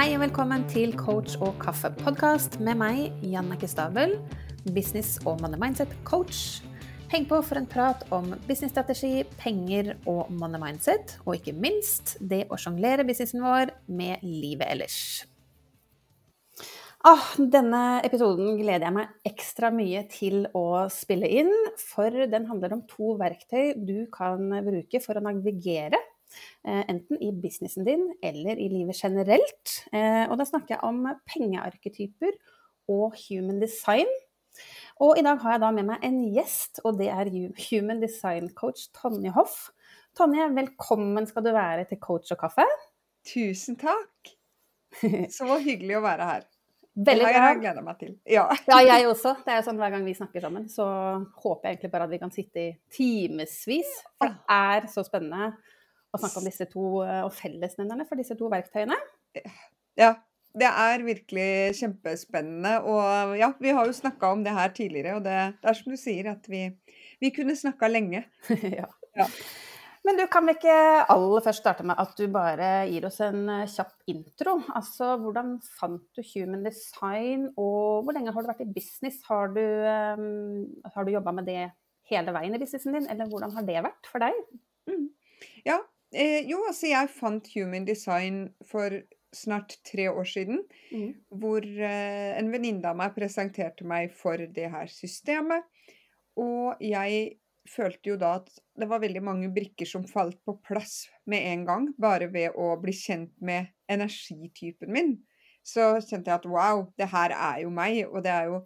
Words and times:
Hei 0.00 0.14
og 0.16 0.22
velkommen 0.22 0.62
til 0.64 0.94
Coach 0.96 1.34
og 1.44 1.58
kaffe-podkast 1.60 2.54
med 2.64 2.78
meg, 2.80 3.10
Jannike 3.20 3.68
Stabel, 3.68 4.14
business- 4.72 5.18
og 5.28 5.42
money 5.42 5.60
mindset-coach. 5.60 6.62
Heng 7.12 7.26
på 7.28 7.42
for 7.44 7.60
en 7.60 7.66
prat 7.68 8.06
om 8.08 8.30
businessstrategi, 8.46 9.26
penger 9.42 9.90
og 10.08 10.30
money 10.32 10.56
mindset, 10.62 11.18
og 11.26 11.36
ikke 11.36 11.52
minst 11.52 12.14
det 12.30 12.46
å 12.48 12.56
sjonglere 12.56 13.04
businessen 13.04 13.44
vår 13.44 13.74
med 13.92 14.24
livet 14.24 14.70
ellers. 14.72 14.96
Ah, 17.04 17.34
denne 17.36 18.00
episoden 18.00 18.56
gleder 18.56 18.88
jeg 18.88 18.96
meg 19.02 19.34
ekstra 19.34 19.68
mye 19.68 20.06
til 20.08 20.46
å 20.56 20.86
spille 20.88 21.28
inn, 21.28 21.52
for 21.76 22.08
den 22.08 22.48
handler 22.48 22.78
om 22.78 22.86
to 22.88 23.18
verktøy 23.20 23.74
du 23.76 24.08
kan 24.16 24.48
bruke 24.64 25.04
for 25.04 25.20
å 25.20 25.26
navigere 25.28 26.00
enten 26.64 27.20
i 27.22 27.30
businessen 27.32 27.86
din 27.86 28.06
eller 28.22 28.58
i 28.60 28.68
livet 28.72 28.98
generelt. 29.00 29.76
Eh, 29.92 30.24
og 30.28 30.36
da 30.40 30.46
snakker 30.48 30.76
jeg 30.76 30.84
om 30.86 31.06
pengearketyper 31.28 32.36
og 32.90 33.16
human 33.26 33.60
design. 33.62 34.10
Og 35.00 35.16
i 35.18 35.24
dag 35.24 35.40
har 35.40 35.56
jeg 35.56 35.62
da 35.62 35.70
med 35.72 35.86
meg 35.88 36.04
en 36.04 36.20
gjest, 36.34 36.82
og 36.84 36.98
det 36.98 37.08
er 37.12 37.30
human 37.70 38.02
design 38.02 38.50
coach 38.56 38.88
Tonje 38.96 39.32
Hoff. 39.34 39.70
Tonje, 40.18 40.48
velkommen 40.56 41.26
skal 41.28 41.44
du 41.46 41.52
være 41.54 41.86
til 41.88 42.00
Coach 42.02 42.32
og 42.34 42.40
kaffe. 42.40 42.66
Tusen 43.30 43.78
takk. 43.78 44.32
Så 45.36 45.46
hyggelig 45.62 46.00
å 46.00 46.02
være 46.04 46.26
her. 46.32 46.48
Veldig 46.98 47.22
bra. 47.22 47.30
Det 47.30 47.40
har 47.40 47.52
jeg 47.54 47.60
gleda 47.62 47.84
meg 47.86 47.98
til. 48.00 48.14
Ja. 48.28 48.46
ja. 48.66 48.80
jeg 48.88 49.06
også. 49.12 49.36
Det 49.44 49.54
er 49.54 49.60
jo 49.60 49.66
sånn 49.68 49.78
Hver 49.80 49.94
gang 49.94 50.06
vi 50.08 50.16
snakker 50.18 50.44
sammen, 50.44 50.66
så 50.72 50.86
håper 51.44 51.68
jeg 51.68 51.76
egentlig 51.76 51.92
bare 51.92 52.08
at 52.08 52.14
vi 52.14 52.20
kan 52.22 52.34
sitte 52.34 52.64
i 52.64 52.70
timevis. 52.92 53.92
For 54.18 54.32
det 54.32 54.56
er 54.56 54.90
så 54.90 55.06
spennende 55.06 55.52
å 56.10 56.20
snakke 56.20 56.40
om 56.40 56.48
disse 56.48 56.66
to 56.70 56.86
eh, 57.04 57.22
og 57.26 57.32
fellesnevnerne 57.36 58.06
for 58.08 58.20
disse 58.20 58.36
to 58.38 58.50
verktøyene. 58.52 58.98
Ja, 59.98 60.14
det 60.58 60.66
er 60.66 61.06
virkelig 61.06 61.78
kjempespennende. 61.78 62.76
Og 62.90 63.36
ja, 63.38 63.52
vi 63.62 63.74
har 63.76 63.86
jo 63.86 63.96
snakka 63.96 64.32
om 64.34 64.44
det 64.46 64.54
her 64.56 64.72
tidligere, 64.74 65.18
og 65.18 65.26
det, 65.26 65.36
det, 65.60 65.70
er 65.70 65.78
som 65.78 65.92
du 65.92 65.98
sier, 66.00 66.32
at 66.32 66.46
vi, 66.50 66.66
vi 67.22 67.32
kunne 67.34 67.58
snakka 67.58 67.90
lenge. 67.90 68.24
ja. 68.80 68.88
ja. 69.18 69.28
Men 70.06 70.16
du 70.16 70.24
kan 70.32 70.46
vi 70.48 70.54
ikke 70.56 70.74
aller 71.12 71.44
først 71.44 71.60
starte 71.60 71.84
med 71.84 71.98
at 72.00 72.14
du 72.16 72.24
bare 72.32 72.70
gir 72.88 73.04
oss 73.06 73.20
en 73.24 73.44
eh, 73.52 73.68
kjapp 73.68 74.10
intro. 74.10 74.56
Altså 74.74 75.12
hvordan 75.20 75.58
fant 75.76 76.02
du 76.16 76.24
human 76.32 76.64
design, 76.64 77.50
og 77.54 78.06
hvor 78.06 78.16
lenge 78.16 78.32
har 78.34 78.42
du 78.42 78.50
vært 78.50 78.64
i 78.64 78.72
business? 78.72 79.20
Har 79.28 79.52
du, 79.54 79.62
um, 79.62 80.64
har 80.94 81.06
du 81.06 81.14
jobba 81.14 81.36
med 81.36 81.50
det 81.50 81.68
hele 82.10 82.34
veien 82.34 82.56
i 82.56 82.62
businessen 82.62 82.96
din, 82.96 83.08
eller 83.12 83.28
hvordan 83.30 83.54
har 83.54 83.66
det 83.68 83.84
vært 83.86 84.10
for 84.10 84.24
deg? 84.24 84.40
Mm. 84.90 85.10
Ja, 85.68 85.78
Eh, 86.10 86.42
jo, 86.50 86.64
altså 86.66 86.90
jeg 86.90 87.10
fant 87.14 87.50
Human 87.54 87.86
Design 87.86 88.48
for 88.66 88.94
snart 89.34 89.76
tre 89.86 90.08
år 90.10 90.26
siden. 90.26 90.64
Mm. 90.90 91.12
Hvor 91.42 91.62
eh, 91.64 92.32
en 92.38 92.50
venninne 92.52 92.90
av 92.90 92.98
meg 92.98 93.14
presenterte 93.14 93.86
meg 93.86 94.14
for 94.16 94.40
det 94.40 94.70
her 94.72 94.90
systemet. 94.90 95.66
Og 96.40 96.80
jeg 96.82 97.38
følte 97.70 98.12
jo 98.12 98.18
da 98.18 98.36
at 98.40 98.50
det 98.80 98.88
var 98.90 99.02
veldig 99.02 99.22
mange 99.22 99.50
brikker 99.54 99.86
som 99.86 100.06
falt 100.08 100.40
på 100.46 100.56
plass 100.66 101.04
med 101.30 101.46
en 101.52 101.66
gang. 101.68 101.88
Bare 102.00 102.30
ved 102.32 102.58
å 102.58 102.72
bli 102.82 102.94
kjent 102.96 103.34
med 103.44 103.70
energitypen 103.90 104.90
min. 104.90 105.18
Så 105.62 105.92
kjente 106.00 106.32
jeg 106.32 106.40
at 106.40 106.48
wow, 106.48 106.86
det 106.98 107.10
her 107.12 107.34
er 107.36 107.62
jo 107.64 107.74
meg. 107.74 108.02
Og 108.08 108.24
det 108.26 108.34
er 108.34 108.50
jo 108.50 108.62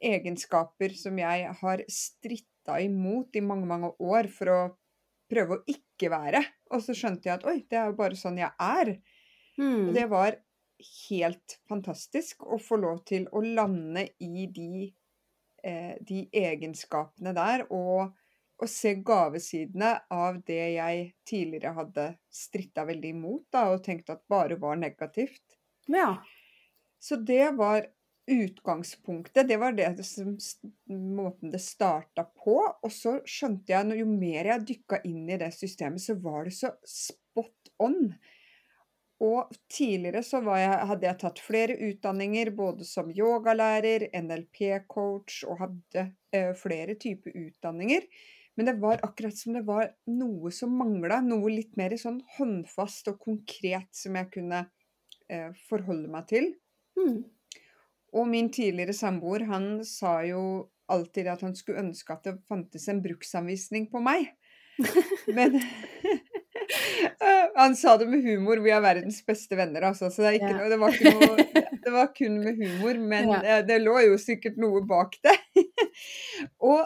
egenskaper 0.00 0.96
som 0.96 1.18
jeg 1.20 1.52
har 1.60 1.84
stritta 1.92 2.80
imot 2.84 3.36
i 3.36 3.44
mange, 3.44 3.68
mange 3.68 3.92
år 4.00 4.30
for 4.32 4.52
å 4.52 4.60
prøve 5.30 5.58
å 5.58 5.64
ikke 5.68 6.12
være. 6.12 6.44
Og 6.74 6.82
så 6.82 6.96
skjønte 6.96 7.28
jeg 7.28 7.38
at 7.38 7.46
oi, 7.46 7.60
det 7.70 7.78
er 7.78 7.90
jo 7.90 7.98
bare 7.98 8.18
sånn 8.18 8.40
jeg 8.40 8.52
er. 8.62 8.96
Mm. 9.56 9.88
Og 9.88 9.94
det 9.96 10.06
var 10.10 10.38
helt 11.08 11.56
fantastisk 11.68 12.44
å 12.44 12.58
få 12.60 12.78
lov 12.82 13.02
til 13.08 13.26
å 13.32 13.42
lande 13.44 14.06
i 14.22 14.46
de, 14.52 14.86
eh, 15.62 15.94
de 16.00 16.26
egenskapene 16.36 17.32
der, 17.36 17.66
og, 17.72 18.12
og, 18.58 18.68
se 18.70 18.96
gavesidene 19.06 19.92
av 20.12 20.42
det 20.48 20.62
jeg 20.76 21.06
tidligere 21.28 21.74
hadde 21.78 22.06
stritta 22.32 22.84
veldig 22.88 23.14
imot, 23.16 23.46
da, 23.52 23.68
og 23.72 23.84
tenkt 23.86 24.12
at 24.12 24.24
bare 24.28 24.58
var 24.60 24.76
negativt. 24.80 25.58
Ja. 25.92 26.16
Så 27.00 27.16
det 27.22 27.54
var 27.56 27.86
utgangspunktet, 28.26 29.48
det 29.48 29.56
var 29.56 29.72
det 29.76 30.04
som, 30.04 30.36
måten 30.90 31.52
det 31.52 31.60
starta 31.62 32.26
på. 32.36 32.58
Og 32.82 32.92
så 32.92 33.18
skjønte 33.28 33.72
jeg, 33.72 33.86
at 33.86 34.00
jo 34.00 34.06
mer 34.10 34.50
jeg 34.50 34.66
dykka 34.72 35.02
inn 35.06 35.28
i 35.30 35.38
det 35.40 35.52
systemet, 35.54 36.02
så 36.02 36.16
var 36.22 36.48
det 36.48 36.56
så 36.56 36.72
spot 36.86 37.70
on. 37.82 38.10
Og 39.24 39.52
tidligere 39.72 40.20
så 40.26 40.42
jeg, 40.58 40.72
hadde 40.90 41.08
jeg 41.08 41.18
tatt 41.22 41.40
flere 41.40 41.76
utdanninger, 41.88 42.50
både 42.56 42.84
som 42.88 43.12
yogalærer, 43.14 44.10
NLP-coach, 44.12 45.44
og 45.48 45.62
hadde 45.62 46.08
eh, 46.36 46.50
flere 46.58 46.98
typer 47.00 47.32
utdanninger. 47.46 48.04
Men 48.56 48.68
det 48.68 48.76
var 48.80 49.00
akkurat 49.04 49.36
som 49.36 49.56
det 49.56 49.64
var 49.68 49.90
noe 50.08 50.50
som 50.52 50.72
mangla. 50.76 51.20
Noe 51.24 51.52
litt 51.52 51.76
mer 51.80 51.94
sånn 52.00 52.22
håndfast 52.38 53.08
og 53.12 53.18
konkret 53.24 53.88
som 53.96 54.16
jeg 54.16 54.30
kunne 54.32 54.62
eh, 55.28 55.50
forholde 55.68 56.12
meg 56.12 56.28
til. 56.32 56.52
Mm. 56.96 57.24
Og 58.16 58.28
min 58.30 58.48
tidligere 58.52 58.96
samboer, 58.96 59.46
han 59.50 59.84
sa 59.84 60.18
jo 60.26 60.42
alltid 60.92 61.28
at 61.28 61.42
han 61.44 61.56
skulle 61.58 61.82
ønske 61.82 62.14
at 62.14 62.24
det 62.28 62.38
fantes 62.48 62.88
en 62.88 63.02
bruksanvisning 63.04 63.90
på 63.92 64.00
meg. 64.04 64.30
Men 65.34 65.58
Han 67.56 67.76
sa 67.76 67.96
det 67.96 68.06
med 68.06 68.22
humor. 68.22 68.56
Vi 68.56 68.72
er 68.74 68.82
verdens 68.84 69.22
beste 69.26 69.56
venner, 69.56 69.88
altså. 69.88 70.10
Så 70.12 70.24
det, 70.26 70.40
noe, 70.42 70.68
det, 70.70 70.78
var 70.80 70.98
noe, 71.06 71.46
det, 71.84 71.92
var 71.92 72.10
kun 72.16 72.38
med 72.44 72.60
humor. 72.60 73.00
Men 73.00 73.32
ja. 73.32 73.60
det 73.66 73.80
lå 73.82 73.96
jo 74.06 74.18
sikkert 74.20 74.58
noe 74.60 74.82
bak 74.88 75.16
det. 75.24 75.36
og, 76.70 76.84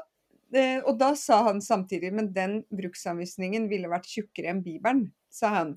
eh, 0.54 0.78
og 0.84 0.94
da 1.00 1.12
sa 1.18 1.42
han 1.48 1.62
samtidig 1.64 2.12
Men 2.14 2.30
den 2.36 2.60
bruksanvisningen 2.70 3.68
ville 3.70 3.90
vært 3.90 4.10
tjukkere 4.10 4.52
enn 4.54 4.64
Bibelen, 4.66 5.08
sa 5.32 5.54
han. 5.60 5.76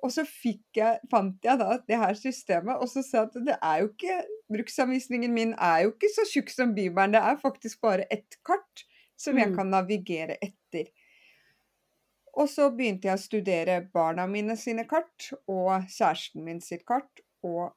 Og 0.00 0.12
så 0.14 0.24
jeg, 0.24 1.00
fant 1.12 1.44
jeg 1.44 1.60
da 1.60 1.76
det 1.88 1.98
her 2.00 2.16
systemet, 2.16 2.80
og 2.80 2.88
så 2.88 3.02
sa 3.04 3.22
jeg 3.22 3.30
at 3.30 3.40
det 3.48 3.56
er 3.58 3.82
jo 3.82 3.90
ikke 3.92 4.20
Bruksanvisningen 4.50 5.34
min 5.34 5.52
er 5.54 5.84
jo 5.84 5.92
ikke 5.92 6.08
så 6.10 6.24
tjukk 6.26 6.48
som 6.50 6.72
Bibelen, 6.74 7.12
det 7.14 7.20
er 7.22 7.36
faktisk 7.38 7.80
bare 7.84 8.08
ett 8.10 8.38
kart 8.46 8.84
som 9.20 9.38
jeg 9.38 9.52
mm. 9.52 9.58
kan 9.58 9.70
navigere 9.70 10.38
etter. 10.42 10.88
Og 12.34 12.48
så 12.50 12.70
begynte 12.74 13.10
jeg 13.10 13.18
å 13.18 13.22
studere 13.22 13.76
barna 13.94 14.26
mine 14.30 14.56
sine 14.58 14.86
kart 14.90 15.30
og 15.50 15.86
kjæresten 15.90 16.42
min 16.46 16.58
sitt 16.64 16.82
kart, 16.88 17.22
og 17.46 17.70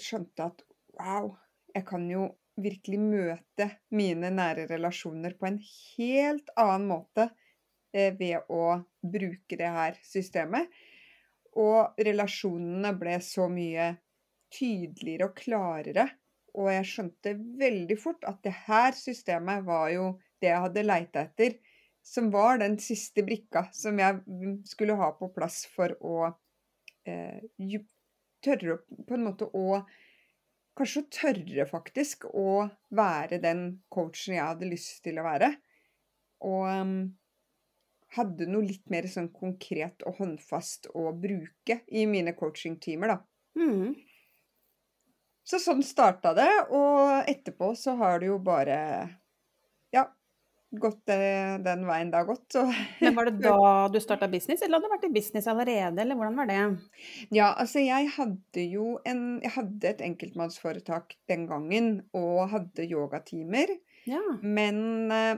skjønte 0.00 0.48
at 0.48 0.64
wow, 0.98 1.34
jeg 1.74 1.86
kan 1.88 2.08
jo 2.10 2.28
virkelig 2.60 3.00
møte 3.02 3.68
mine 3.94 4.30
nære 4.30 4.68
relasjoner 4.70 5.34
på 5.38 5.48
en 5.48 5.60
helt 5.64 6.52
annen 6.60 6.86
måte 6.90 7.28
eh, 7.94 8.14
ved 8.18 8.46
å 8.52 8.78
bruke 9.02 9.58
det 9.58 9.70
her 9.76 9.98
systemet. 10.06 10.70
Og 11.60 12.00
relasjonene 12.00 12.92
ble 12.98 13.18
så 13.22 13.46
mye 13.50 13.92
tydeligere 14.54 15.28
og 15.30 15.38
klarere. 15.38 16.06
Og 16.54 16.70
jeg 16.70 16.86
skjønte 16.90 17.34
veldig 17.60 17.96
fort 17.98 18.26
at 18.28 18.40
det 18.46 18.54
her 18.66 18.94
systemet 18.98 19.64
var 19.66 19.88
jo 19.94 20.08
det 20.42 20.52
jeg 20.52 20.64
hadde 20.66 20.86
leita 20.86 21.24
etter. 21.26 21.58
Som 22.04 22.28
var 22.34 22.60
den 22.60 22.76
siste 22.82 23.24
brikka 23.24 23.68
som 23.72 23.98
jeg 23.98 24.20
skulle 24.68 24.96
ha 25.00 25.10
på 25.16 25.30
plass 25.34 25.62
for 25.72 25.94
å 26.04 26.18
eh, 27.08 27.78
tørre 28.44 28.82
på 28.84 29.16
en 29.16 29.30
måte 29.30 29.48
å 29.50 29.84
Kanskje 30.74 31.04
tørre 31.14 31.64
faktisk 31.70 32.24
å 32.34 32.64
være 32.98 33.38
den 33.38 33.60
coachen 33.94 34.34
jeg 34.34 34.42
hadde 34.42 34.66
lyst 34.66 35.04
til 35.04 35.20
å 35.22 35.26
være. 35.26 35.52
Og 36.50 36.64
um, 36.66 36.96
hadde 38.16 38.48
noe 38.50 38.66
litt 38.66 38.86
mer 38.92 39.06
sånn 39.10 39.30
konkret 39.34 40.04
og 40.08 40.20
håndfast 40.20 40.90
å 40.94 41.10
bruke 41.18 41.80
i 41.88 42.06
mine 42.10 42.34
coachingtimer, 42.38 43.14
da. 43.14 43.20
Mm. 43.58 43.94
Så 45.44 45.60
sånn 45.60 45.82
starta 45.84 46.32
det, 46.36 46.50
og 46.72 47.28
etterpå 47.28 47.74
så 47.76 47.96
har 48.00 48.22
det 48.22 48.30
jo 48.30 48.38
bare 48.42 48.78
ja, 49.92 50.06
gått 50.80 51.02
den 51.06 51.84
veien 51.86 52.10
det 52.10 52.20
har 52.22 52.28
gått. 52.28 52.56
Men 53.04 53.16
var 53.18 53.28
det 53.28 53.44
da 53.44 53.58
du 53.92 54.00
starta 54.02 54.28
business, 54.32 54.62
eller 54.64 54.78
hadde 54.78 54.88
du 54.88 54.94
vært 54.94 55.08
i 55.10 55.14
business 55.14 55.48
allerede, 55.50 56.00
eller 56.00 56.18
hvordan 56.18 56.38
var 56.40 56.50
det? 56.50 56.60
Ja, 57.34 57.52
altså 57.52 57.84
jeg 57.84 58.08
hadde 58.16 58.64
jo 58.64 58.98
en 59.04 59.24
Jeg 59.44 59.52
hadde 59.58 59.90
et 59.90 60.04
enkeltmannsforetak 60.04 61.18
den 61.30 61.48
gangen, 61.50 61.90
og 62.16 62.48
hadde 62.54 62.88
yogatimer. 62.88 63.76
Ja. 64.08 64.22
Men 64.40 65.12
eh, 65.12 65.36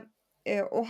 Og 0.71 0.89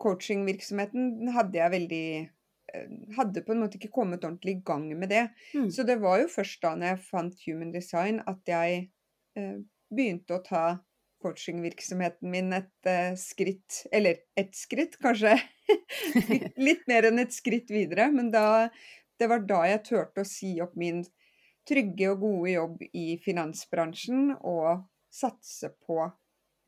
coachingvirksomheten 0.00 1.28
hadde 1.34 1.58
jeg 1.60 1.74
veldig 1.74 2.06
eh, 2.22 2.96
hadde 3.18 3.44
på 3.44 3.54
en 3.54 3.62
måte 3.64 3.78
ikke 3.78 3.92
kommet 3.94 4.24
ordentlig 4.24 4.58
i 4.58 4.64
gang 4.66 4.86
med 4.96 5.12
det. 5.12 5.26
Mm. 5.54 5.68
Så 5.74 5.86
det 5.86 5.98
var 6.02 6.22
jo 6.22 6.32
først 6.32 6.62
da 6.64 6.74
når 6.78 6.94
jeg 6.94 7.04
fant 7.10 7.46
Human 7.46 7.72
Design 7.74 8.22
at 8.30 8.42
jeg 8.48 8.88
eh, 9.38 9.56
begynte 9.94 10.38
å 10.38 10.44
ta 10.44 10.64
coachingvirksomheten 11.24 12.30
min 12.30 12.52
et 12.52 12.90
eh, 12.90 13.14
skritt 13.16 13.84
Eller 13.92 14.24
et 14.36 14.52
skritt, 14.56 14.98
kanskje. 15.02 15.36
Litt 16.66 16.84
mer 16.90 17.08
enn 17.08 17.22
et 17.22 17.34
skritt 17.34 17.72
videre. 17.72 18.10
Men 18.12 18.30
da, 18.34 18.68
det 19.20 19.30
var 19.30 19.44
da 19.48 19.64
jeg 19.70 19.84
turte 19.88 20.24
å 20.24 20.28
si 20.28 20.56
opp 20.64 20.76
min 20.80 21.04
trygge 21.68 22.10
og 22.12 22.26
gode 22.26 22.50
jobb 22.52 22.82
i 22.92 23.06
finansbransjen 23.24 24.34
og 24.36 24.84
satse 25.14 25.70
på 25.86 26.02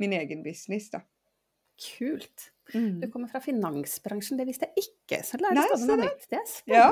min 0.01 0.15
egen 0.17 0.43
business, 0.45 0.89
da. 0.93 1.03
Kult. 1.77 2.51
Du 2.73 2.79
Mm. 2.81 3.13
kommer 3.13 3.29
fra 3.31 3.39
finansbransjen, 3.39 4.39
det 4.41 4.47
visste 4.49 4.67
jeg 4.75 4.89
ikke. 4.89 5.21
Så 5.23 5.39
lærer 5.39 5.55
Nei, 5.55 5.67
du 5.71 5.77
stadig 5.79 5.87
noe 5.87 6.07
nytt. 6.09 6.25
Det 6.33 6.39
er 6.41 6.73
Ja. 6.73 6.87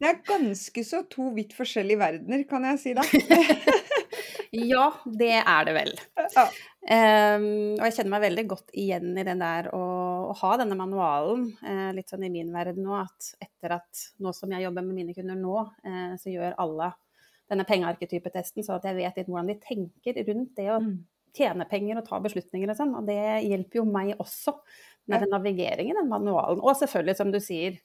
Det 0.00 0.08
er 0.08 0.22
ganske 0.24 0.84
så 0.88 1.02
to 1.12 1.26
vidt 1.36 1.52
forskjellige 1.52 1.98
verdener, 2.00 2.44
kan 2.48 2.64
jeg 2.64 2.78
si 2.80 2.94
da. 2.96 3.02
Ja, 4.52 4.86
det 5.04 5.28
er 5.44 5.64
det 5.68 5.74
vel. 5.76 5.90
Ja. 6.16 6.44
Um, 6.88 7.44
og 7.76 7.82
jeg 7.84 7.94
kjenner 7.98 8.12
meg 8.14 8.22
veldig 8.24 8.44
godt 8.48 8.70
igjen 8.80 9.10
i 9.20 9.24
den 9.28 9.42
der 9.42 9.68
å, 9.76 9.82
å 10.30 10.36
ha 10.40 10.52
denne 10.56 10.78
manualen. 10.78 11.50
uh, 11.60 11.90
litt 11.92 12.08
sånn 12.08 12.24
i 12.24 12.30
min 12.32 12.48
verden 12.54 12.80
nå 12.86 12.96
at 12.96 13.28
etter 13.44 13.74
at 13.76 14.06
nå 14.24 14.32
som 14.32 14.54
jeg 14.56 14.64
jobber 14.64 14.86
med 14.88 14.96
mine 15.02 15.12
kunder 15.16 15.36
nå, 15.36 15.66
uh, 15.84 16.14
så 16.16 16.32
gjør 16.32 16.56
alle 16.64 16.94
denne 17.52 17.68
pengearketypetesten, 17.68 18.64
så 18.64 18.78
at 18.78 18.88
jeg 18.88 18.96
vet 19.02 19.20
litt 19.20 19.28
hvordan 19.28 19.52
de 19.52 19.58
tenker 19.68 20.22
rundt 20.30 20.56
det 20.56 20.70
å 20.72 20.80
Mm. 20.80 20.96
Tjene 21.36 21.66
penger 21.70 22.00
og 22.00 22.08
ta 22.08 22.20
beslutninger 22.24 22.72
og 22.72 22.78
sånn. 22.78 22.94
Og 22.98 23.06
det 23.08 23.20
hjelper 23.46 23.82
jo 23.82 23.86
meg 23.88 24.14
også 24.18 24.54
med 25.08 25.24
den 25.24 25.32
navigeringen, 25.32 25.96
den 25.96 26.10
manualen. 26.10 26.60
Og 26.60 26.76
selvfølgelig, 26.78 27.16
som 27.16 27.32
du 27.32 27.40
sier, 27.42 27.78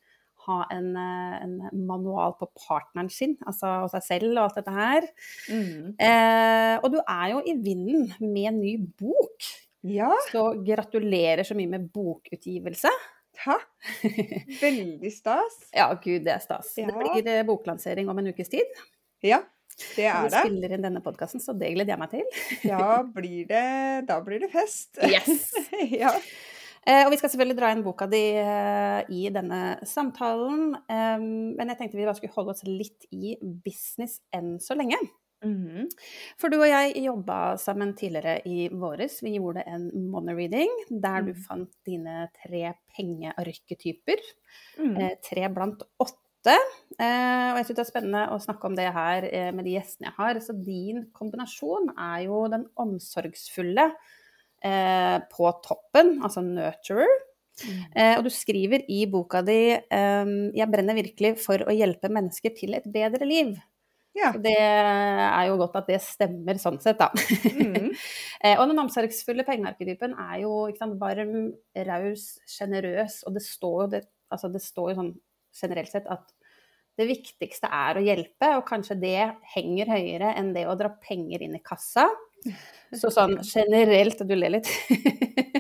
ha 0.48 0.60
en, 0.76 0.90
eh, 1.00 1.36
en 1.46 1.86
manual 1.88 2.36
på 2.40 2.50
partneren 2.66 3.10
sin, 3.12 3.38
altså 3.48 3.70
og 3.86 3.92
seg 3.94 4.04
selv 4.04 4.34
og 4.34 4.42
alt 4.46 4.58
dette 4.60 4.74
her. 4.76 5.08
Mm. 5.48 5.94
Eh, 5.96 6.76
og 6.82 6.90
du 6.92 7.00
er 7.00 7.28
jo 7.32 7.44
i 7.48 7.56
vinden 7.64 8.10
med 8.20 8.50
en 8.52 8.60
ny 8.60 8.76
bok. 9.00 9.52
Ja, 9.88 10.12
Så 10.32 10.64
gratulerer 10.64 11.44
så 11.44 11.56
mye 11.56 11.72
med 11.72 11.90
bokutgivelse. 11.92 12.92
takk. 13.44 13.68
Veldig 14.62 15.12
stas. 15.12 15.56
Ja, 15.74 15.90
gud, 15.96 16.24
det 16.24 16.36
er 16.36 16.44
stas. 16.44 16.74
Det 16.76 16.86
blir 16.92 17.28
eh, 17.28 17.44
boklansering 17.48 18.10
om 18.12 18.20
en 18.20 18.30
ukes 18.32 18.52
tid. 18.52 18.84
Ja, 19.24 19.42
det 19.96 20.06
er 20.10 20.24
det. 20.30 20.32
vi 20.32 20.42
spiller 20.50 20.74
inn 20.78 20.86
denne 20.86 21.02
podkasten, 21.04 21.42
så 21.44 21.54
det 21.58 21.74
gleder 21.76 21.94
jeg 21.96 22.00
meg 22.04 22.12
til. 22.14 22.26
Ja, 22.72 23.04
blir 23.04 23.46
det, 23.50 23.64
da 24.10 24.20
blir 24.26 24.40
det 24.46 24.52
fest. 24.54 24.98
Yes! 25.04 25.52
Ja. 26.04 26.14
Eh, 26.86 27.06
og 27.06 27.14
vi 27.14 27.18
skal 27.22 27.30
selvfølgelig 27.32 27.56
dra 27.62 27.70
inn 27.72 27.82
boka 27.86 28.06
di 28.12 28.20
eh, 28.36 29.06
i 29.16 29.30
denne 29.32 29.78
samtalen. 29.88 30.74
Eh, 30.92 31.20
men 31.56 31.70
jeg 31.72 31.78
tenkte 31.80 31.96
vi 31.96 32.04
bare 32.04 32.18
skulle 32.20 32.36
holde 32.36 32.52
oss 32.58 32.66
litt 32.68 33.06
i 33.16 33.38
business 33.42 34.18
enn 34.36 34.58
så 34.60 34.76
lenge. 34.76 35.00
Mhm. 35.44 35.88
For 36.40 36.52
du 36.52 36.58
og 36.62 36.68
jeg 36.68 36.94
jobba 37.04 37.56
sammen 37.60 37.94
tidligere 38.00 38.38
i 38.48 38.68
våres. 38.72 39.18
Vi 39.24 39.34
gjorde 39.38 39.64
en 39.68 39.90
monoreading 40.12 40.72
der 41.04 41.24
du 41.24 41.32
Mm. 41.34 41.42
fant 41.48 41.72
dine 41.88 42.30
tre 42.36 42.74
pengearketyper. 42.96 44.20
Mm. 44.80 44.98
Eh, 45.02 45.16
tre 45.24 45.48
blant 45.56 45.84
åtte. 46.00 46.20
Eh, 46.52 47.50
og 47.52 47.60
jeg 47.60 47.68
syns 47.68 47.78
det 47.78 47.84
er 47.84 47.90
spennende 47.90 48.24
å 48.34 48.40
snakke 48.42 48.70
om 48.70 48.76
det 48.78 48.90
her 48.94 49.26
eh, 49.30 49.50
med 49.56 49.66
de 49.68 49.76
gjestene 49.78 50.10
jeg 50.10 50.18
har. 50.20 50.40
Så 50.44 50.56
din 50.58 51.06
kombinasjon 51.16 51.94
er 51.94 52.26
jo 52.28 52.44
den 52.52 52.66
omsorgsfulle 52.80 53.90
eh, 54.64 55.18
på 55.32 55.54
toppen, 55.66 56.18
altså 56.24 56.46
nurturer. 56.46 57.22
Mm. 57.54 57.82
Og 58.18 58.24
du 58.26 58.32
skriver 58.34 58.82
i 58.90 59.04
boka 59.06 59.44
di 59.46 59.78
'Jeg 59.78 60.68
brenner 60.74 60.96
virkelig 60.98 61.36
for 61.38 61.62
å 61.62 61.76
hjelpe 61.76 62.10
mennesker 62.10 62.50
til 62.58 62.74
et 62.74 62.88
bedre 62.90 63.28
liv'. 63.30 63.60
Ja. 64.18 64.32
Det 64.34 64.58
er 64.58 65.44
jo 65.52 65.60
godt 65.62 65.76
at 65.78 65.86
det 65.86 66.00
stemmer 66.02 66.58
sånn 66.58 66.80
sett, 66.82 66.98
da. 66.98 67.12
Mm. 67.54 67.94
Og 68.60 68.66
den 68.72 68.82
omsorgsfulle 68.82 69.46
pengearketypen 69.46 70.18
er 70.18 70.40
jo 70.42 70.66
ikke 70.66 70.82
sant, 70.82 70.98
varm, 70.98 71.54
raus, 71.86 72.26
sjenerøs, 72.50 73.22
og 73.30 73.38
det 73.38 73.46
står 73.46 73.78
jo 73.84 73.88
det, 73.94 74.02
altså 74.34 74.50
det 74.50 74.62
står 74.66 74.90
jo 74.90 74.98
sånn 74.98 75.14
generelt 75.58 75.92
sett 75.92 76.10
at 76.12 76.32
det 77.00 77.08
viktigste 77.10 77.70
er 77.74 77.98
å 77.98 78.04
hjelpe, 78.06 78.52
og 78.60 78.68
kanskje 78.68 79.00
det 79.02 79.22
henger 79.56 79.90
høyere 79.96 80.34
enn 80.38 80.52
det 80.54 80.68
å 80.70 80.76
dra 80.78 80.92
penger 81.02 81.42
inn 81.46 81.58
i 81.58 81.64
kassa. 81.66 82.06
Så 82.94 83.10
sånn 83.14 83.40
generelt 83.56 84.22
Du 84.28 84.36
ler 84.36 84.60
litt. 84.60 84.70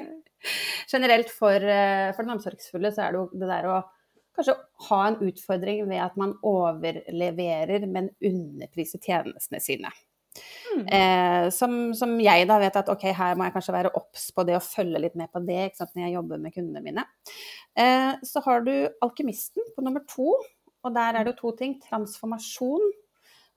generelt 0.94 1.32
for, 1.34 1.58
eh, 1.58 2.12
for 2.14 2.22
den 2.22 2.36
omsorgsfulle 2.36 2.94
så 2.94 3.08
er 3.08 3.16
det 3.16 3.22
jo 3.22 3.28
det 3.34 3.50
der 3.50 3.70
å 3.72 3.82
kanskje 4.34 4.58
ha 4.90 5.00
en 5.08 5.20
utfordring 5.28 5.84
ved 5.90 6.02
at 6.02 6.16
man 6.20 6.36
overleverer, 6.46 7.86
men 7.90 8.10
underpriser 8.22 9.02
tjenestene 9.02 9.62
sine. 9.62 9.94
Mm. 10.74 10.86
Eh, 10.88 11.48
som, 11.54 11.76
som 11.98 12.16
jeg 12.24 12.48
da 12.50 12.58
vet 12.62 12.80
at 12.80 12.90
ok, 12.90 13.06
her 13.14 13.38
må 13.38 13.48
jeg 13.48 13.56
kanskje 13.56 13.76
være 13.76 13.94
obs 14.00 14.26
på 14.34 14.46
det 14.48 14.58
og 14.58 14.66
følge 14.66 15.02
litt 15.04 15.16
med 15.20 15.32
på 15.34 15.44
det 15.46 15.60
ikke 15.68 15.84
sant, 15.84 15.94
når 15.94 16.08
jeg 16.08 16.16
jobber 16.18 16.42
med 16.42 16.56
kundene 16.56 16.84
mine. 16.86 17.06
Eh, 17.78 18.12
så 18.26 18.44
har 18.48 18.66
du 18.66 18.74
alkymisten 19.06 19.74
på 19.76 19.86
nummer 19.86 20.06
to, 20.10 20.34
og 20.84 20.96
der 20.96 21.16
er 21.16 21.24
det 21.24 21.36
jo 21.36 21.40
to 21.42 21.56
ting. 21.62 21.78
Transformasjon 21.86 22.86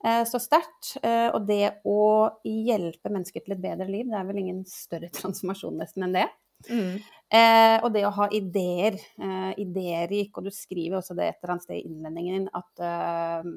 eh, 0.05 0.23
så 0.29 0.41
sterkt, 0.41 0.95
eh, 1.01 1.29
og 1.31 1.47
det 1.49 1.77
å 1.87 1.99
hjelpe 2.45 3.11
mennesker 3.11 3.43
til 3.43 3.57
et 3.57 3.63
bedre 3.63 3.89
liv. 3.89 4.09
Det 4.09 4.19
er 4.19 4.27
vel 4.29 4.43
ingen 4.43 4.65
større 4.69 5.11
transformasjon 5.17 5.81
nesten 5.81 6.07
enn 6.07 6.19
det. 6.21 6.27
Mm. 6.65 6.97
Eh, 7.27 7.75
og 7.83 7.91
det 7.93 8.05
å 8.07 8.13
ha 8.15 8.27
ideer, 8.33 8.97
eh, 9.19 9.51
idérik, 9.61 10.31
og 10.37 10.47
du 10.47 10.51
skriver 10.53 10.97
også 10.99 11.15
det 11.17 11.27
et 11.27 11.41
eller 11.41 11.55
annet 11.55 11.67
sted 11.67 11.77
i 11.77 11.85
innledningen 11.85 12.47
at, 12.55 12.71
eh, 12.81 13.49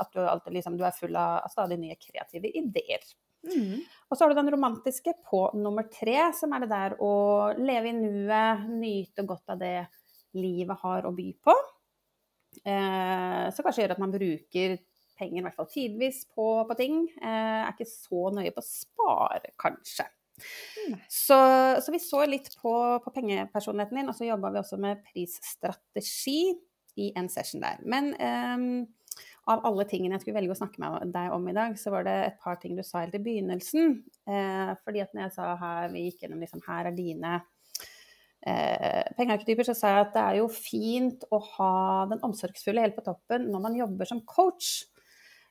at 0.00 0.12
du, 0.14 0.20
alltid, 0.22 0.56
liksom, 0.58 0.78
du 0.78 0.86
er 0.86 0.96
full 0.96 1.16
av, 1.18 1.48
stadig 1.52 1.78
nye 1.80 1.98
kreative 2.00 2.50
ideer. 2.58 3.04
Mm. 3.42 3.82
Og 4.08 4.16
så 4.16 4.24
har 4.24 4.30
du 4.30 4.38
den 4.38 4.52
romantiske 4.54 5.14
på 5.26 5.44
nummer 5.58 5.88
tre, 5.90 6.30
som 6.36 6.54
er 6.54 6.64
det 6.64 6.70
der 6.72 6.96
å 7.02 7.12
leve 7.58 7.90
i 7.90 7.96
nuet, 7.96 8.68
nyte 8.70 9.26
godt 9.26 9.54
av 9.54 9.60
det 9.62 9.76
livet 10.38 10.80
har 10.84 11.08
å 11.08 11.12
by 11.14 11.28
på. 11.42 11.56
Eh, 12.62 13.44
så 13.52 13.64
kanskje 13.64 13.84
gjør 13.84 13.96
at 13.96 14.02
man 14.02 14.14
bruker 14.14 14.78
penger, 15.18 15.38
i 15.40 15.44
hvert 15.44 15.58
fall 15.58 15.70
tidvis, 15.70 16.24
på, 16.34 16.48
på 16.68 16.78
ting. 16.78 17.04
Eh, 17.20 17.60
er 17.62 17.72
ikke 17.74 17.88
så 17.90 18.28
nøye 18.34 18.54
på 18.54 18.62
å 18.62 18.68
spare, 18.68 19.54
kanskje. 19.60 20.06
Mm. 20.42 20.96
Så, 21.10 21.38
så 21.84 21.92
vi 21.94 22.00
så 22.02 22.24
litt 22.26 22.50
på, 22.58 22.74
på 23.04 23.14
pengepersonligheten 23.14 24.00
din, 24.00 24.10
og 24.10 24.16
så 24.16 24.28
jobba 24.28 24.52
vi 24.54 24.62
også 24.62 24.78
med 24.80 25.02
prisstrategi 25.06 26.40
i 27.00 27.12
en 27.16 27.28
session 27.32 27.62
der. 27.62 27.80
Men 27.88 28.12
ehm, 28.20 28.66
av 29.50 29.64
alle 29.66 29.84
tingene 29.90 30.14
jeg 30.14 30.22
skulle 30.22 30.38
velge 30.38 30.54
å 30.54 30.58
snakke 30.60 30.78
med 30.82 31.10
deg 31.14 31.32
om 31.34 31.48
i 31.50 31.54
dag, 31.56 31.72
så 31.80 31.90
var 31.90 32.04
det 32.06 32.14
et 32.26 32.36
par 32.42 32.60
ting 32.62 32.76
du 32.78 32.82
sa 32.86 33.00
helt 33.02 33.16
i 33.18 33.22
begynnelsen. 33.24 33.96
Eh, 34.28 34.70
fordi 34.84 35.02
at 35.02 35.10
når 35.14 35.24
jeg 35.28 35.34
sa 35.38 35.56
her, 35.58 35.88
vi 35.90 36.04
gikk 36.06 36.22
gjennom 36.26 36.44
liksom, 36.44 36.62
her 36.68 36.86
er 36.92 36.94
dine 36.94 37.40
eh, 38.46 39.02
pengearketyper, 39.18 39.66
så 39.66 39.74
sa 39.76 39.92
jeg 39.96 40.06
at 40.06 40.14
det 40.16 40.22
er 40.28 40.38
jo 40.42 40.48
fint 40.52 41.26
å 41.34 41.40
ha 41.56 41.74
den 42.12 42.22
omsorgsfulle 42.26 42.84
helt 42.86 42.96
på 42.98 43.04
toppen 43.06 43.48
når 43.50 43.64
man 43.66 43.78
jobber 43.78 44.08
som 44.08 44.22
coach. 44.26 44.84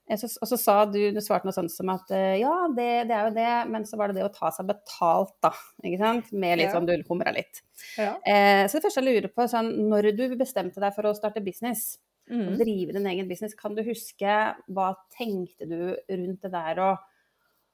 Eh, 0.10 0.17
Så, 0.19 0.27
og 0.41 0.48
så 0.50 0.57
sa 0.60 0.77
du, 0.89 1.00
du 1.15 1.19
svarte 1.24 1.48
noe 1.48 1.55
sånt 1.55 1.71
som 1.71 1.91
at 1.93 2.10
eh, 2.15 2.39
ja, 2.41 2.53
det, 2.75 2.88
det 3.12 3.15
er 3.17 3.27
jo 3.29 3.36
det, 3.38 3.51
men 3.71 3.86
så 3.88 4.00
var 4.00 4.12
det 4.12 4.19
det 4.19 4.27
å 4.27 4.33
ta 4.33 4.51
seg 4.55 4.67
betalt, 4.71 5.36
da. 5.43 5.51
Ikke 5.83 6.00
sant? 6.01 6.31
Med 6.33 6.60
litt 6.60 6.71
Ja. 6.71 6.77
sånn 6.77 6.88
du 6.89 6.95
humra 7.12 7.31
litt. 7.36 7.62
Ja. 8.00 8.15
Eh, 8.24 8.63
så 8.67 8.79
det 8.79 8.86
første 8.88 9.03
jeg 9.03 9.07
lurer 9.19 9.31
på, 9.36 9.48
sånn, 9.51 9.71
når 9.91 10.12
du 10.17 10.25
bestemte 10.39 10.79
deg 10.83 10.95
for 10.95 11.07
å 11.12 11.15
starte 11.17 11.43
business, 11.43 12.00
å 12.31 12.51
Mm. 12.51 12.57
drive 12.59 12.93
din 12.95 13.07
egen 13.11 13.27
business, 13.27 13.53
kan 13.59 13.75
du 13.75 13.83
huske 13.83 14.35
hva 14.71 14.91
tenkte 15.17 15.67
du 15.67 15.95
rundt 16.07 16.41
det 16.45 16.51
der 16.53 16.79
å, 16.79 16.91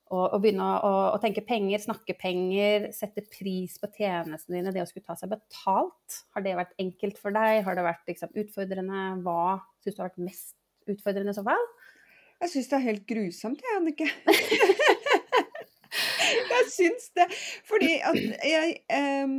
å, 0.09 0.21
å 0.33 0.39
begynne 0.41 0.65
å, 0.65 0.77
å, 0.81 0.93
å 1.13 1.19
tenke 1.21 1.43
penger, 1.45 1.83
snakke 1.83 2.15
penger, 2.17 2.87
sette 2.95 3.21
pris 3.29 3.77
på 3.77 3.89
tjenestene 3.93 4.57
dine, 4.57 4.73
det 4.73 4.81
å 4.81 4.87
skulle 4.89 5.05
ta 5.05 5.15
seg 5.19 5.29
betalt? 5.35 6.21
Har 6.33 6.41
det 6.45 6.55
vært 6.57 6.73
enkelt 6.81 7.19
for 7.21 7.35
deg? 7.35 7.61
Har 7.67 7.77
det 7.77 7.85
vært 7.85 8.09
liksom, 8.09 8.33
utfordrende? 8.33 9.03
Hva 9.21 9.59
syns 9.83 9.95
du 9.95 10.01
har 10.01 10.09
vært 10.09 10.25
mest 10.25 10.55
utfordrende 10.89 11.35
i 11.35 11.37
så 11.37 11.45
fall? 11.45 11.67
Jeg 12.41 12.53
syns 12.53 12.67
det 12.69 12.77
er 12.77 12.87
helt 12.87 13.05
grusomt, 13.09 13.61
jeg, 13.65 13.77
Annike. 13.77 14.09
jeg 16.53 16.65
syns 16.71 17.09
det. 17.17 17.27
Fordi 17.67 17.93
at 18.05 18.17
jeg 18.45 18.75
um, 19.23 19.35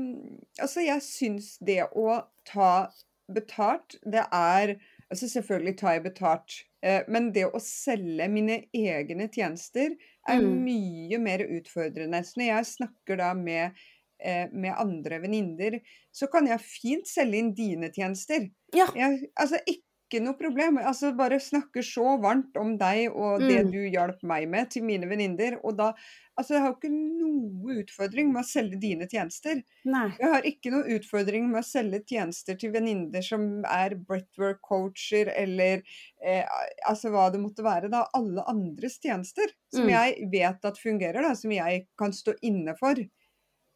Altså, 0.58 0.80
jeg 0.82 1.02
syns 1.04 1.56
det 1.64 1.82
å 1.94 2.20
ta 2.48 2.88
betalt, 3.28 3.98
det 4.02 4.24
er 4.32 4.78
Altså, 5.10 5.28
selvfølgelig 5.32 5.76
tar 5.80 5.92
jeg 5.96 6.02
betalt, 6.04 6.54
eh, 6.84 7.02
men 7.08 7.30
det 7.32 7.46
å 7.48 7.60
selge 7.62 8.26
mine 8.28 8.58
egne 8.76 9.28
tjenester 9.32 9.94
er 10.28 10.40
Mm. 10.42 10.64
mye 10.66 11.18
mer 11.18 11.38
utfordrende. 11.46 12.20
Så 12.24 12.36
når 12.36 12.46
jeg 12.50 12.64
snakker 12.74 13.16
da 13.16 13.32
med 13.34 13.72
eh, 14.20 14.48
med 14.52 14.74
andre 14.76 15.20
venninner, 15.22 15.80
så 16.12 16.26
kan 16.26 16.46
jeg 16.50 16.58
fint 16.60 17.06
selge 17.06 17.38
inn 17.38 17.52
dine 17.54 17.88
tjenester. 17.94 18.48
Ja. 18.74 18.86
Jeg, 18.94 19.30
altså, 19.38 19.60
ikke 19.66 19.87
noe 20.24 20.34
problem. 20.34 20.78
Altså, 20.78 21.12
bare 21.16 21.36
snakker 21.38 21.84
så 21.84 22.16
varmt 22.22 22.56
om 22.56 22.76
deg 22.80 23.10
og 23.12 23.40
det 23.44 23.66
Mm. 23.66 23.70
du 23.72 23.78
hjalp 23.92 24.22
meg 24.22 24.48
med 24.48 24.70
til 24.70 24.82
mine 24.82 25.06
venninner. 25.06 25.60
Og 25.64 25.76
da 25.76 25.92
Altså, 26.38 26.54
jeg 26.54 26.62
har 26.62 26.68
jo 26.70 26.76
ikke 26.78 26.90
noe 26.94 27.80
utfordring 27.82 28.28
med 28.32 28.44
å 28.44 28.46
selge 28.46 28.78
dine 28.78 29.08
tjenester. 29.10 29.58
Nei. 29.84 30.04
Jeg 30.20 30.28
har 30.30 30.42
ikke 30.46 30.70
noe 30.70 30.86
utfordring 30.94 31.48
med 31.50 31.58
å 31.58 31.66
selge 31.66 31.98
tjenester 32.06 32.54
til 32.54 32.70
venninner 32.70 33.20
som 33.26 33.64
er 33.66 33.96
breathwork-coacher 34.06 35.32
eller 35.34 35.82
eh, 36.22 36.44
altså 36.86 37.10
hva 37.10 37.28
det 37.34 37.40
måtte 37.42 37.64
være. 37.66 37.90
da, 37.90 38.04
Alle 38.14 38.44
andres 38.46 39.00
tjenester 39.02 39.50
som 39.74 39.84
Mm. 39.86 39.90
jeg 39.90 40.30
vet 40.30 40.64
at 40.64 40.78
fungerer, 40.78 41.22
da, 41.22 41.34
som 41.34 41.50
jeg 41.50 41.88
kan 41.98 42.12
stå 42.12 42.34
inne 42.42 42.76
for. 42.78 42.94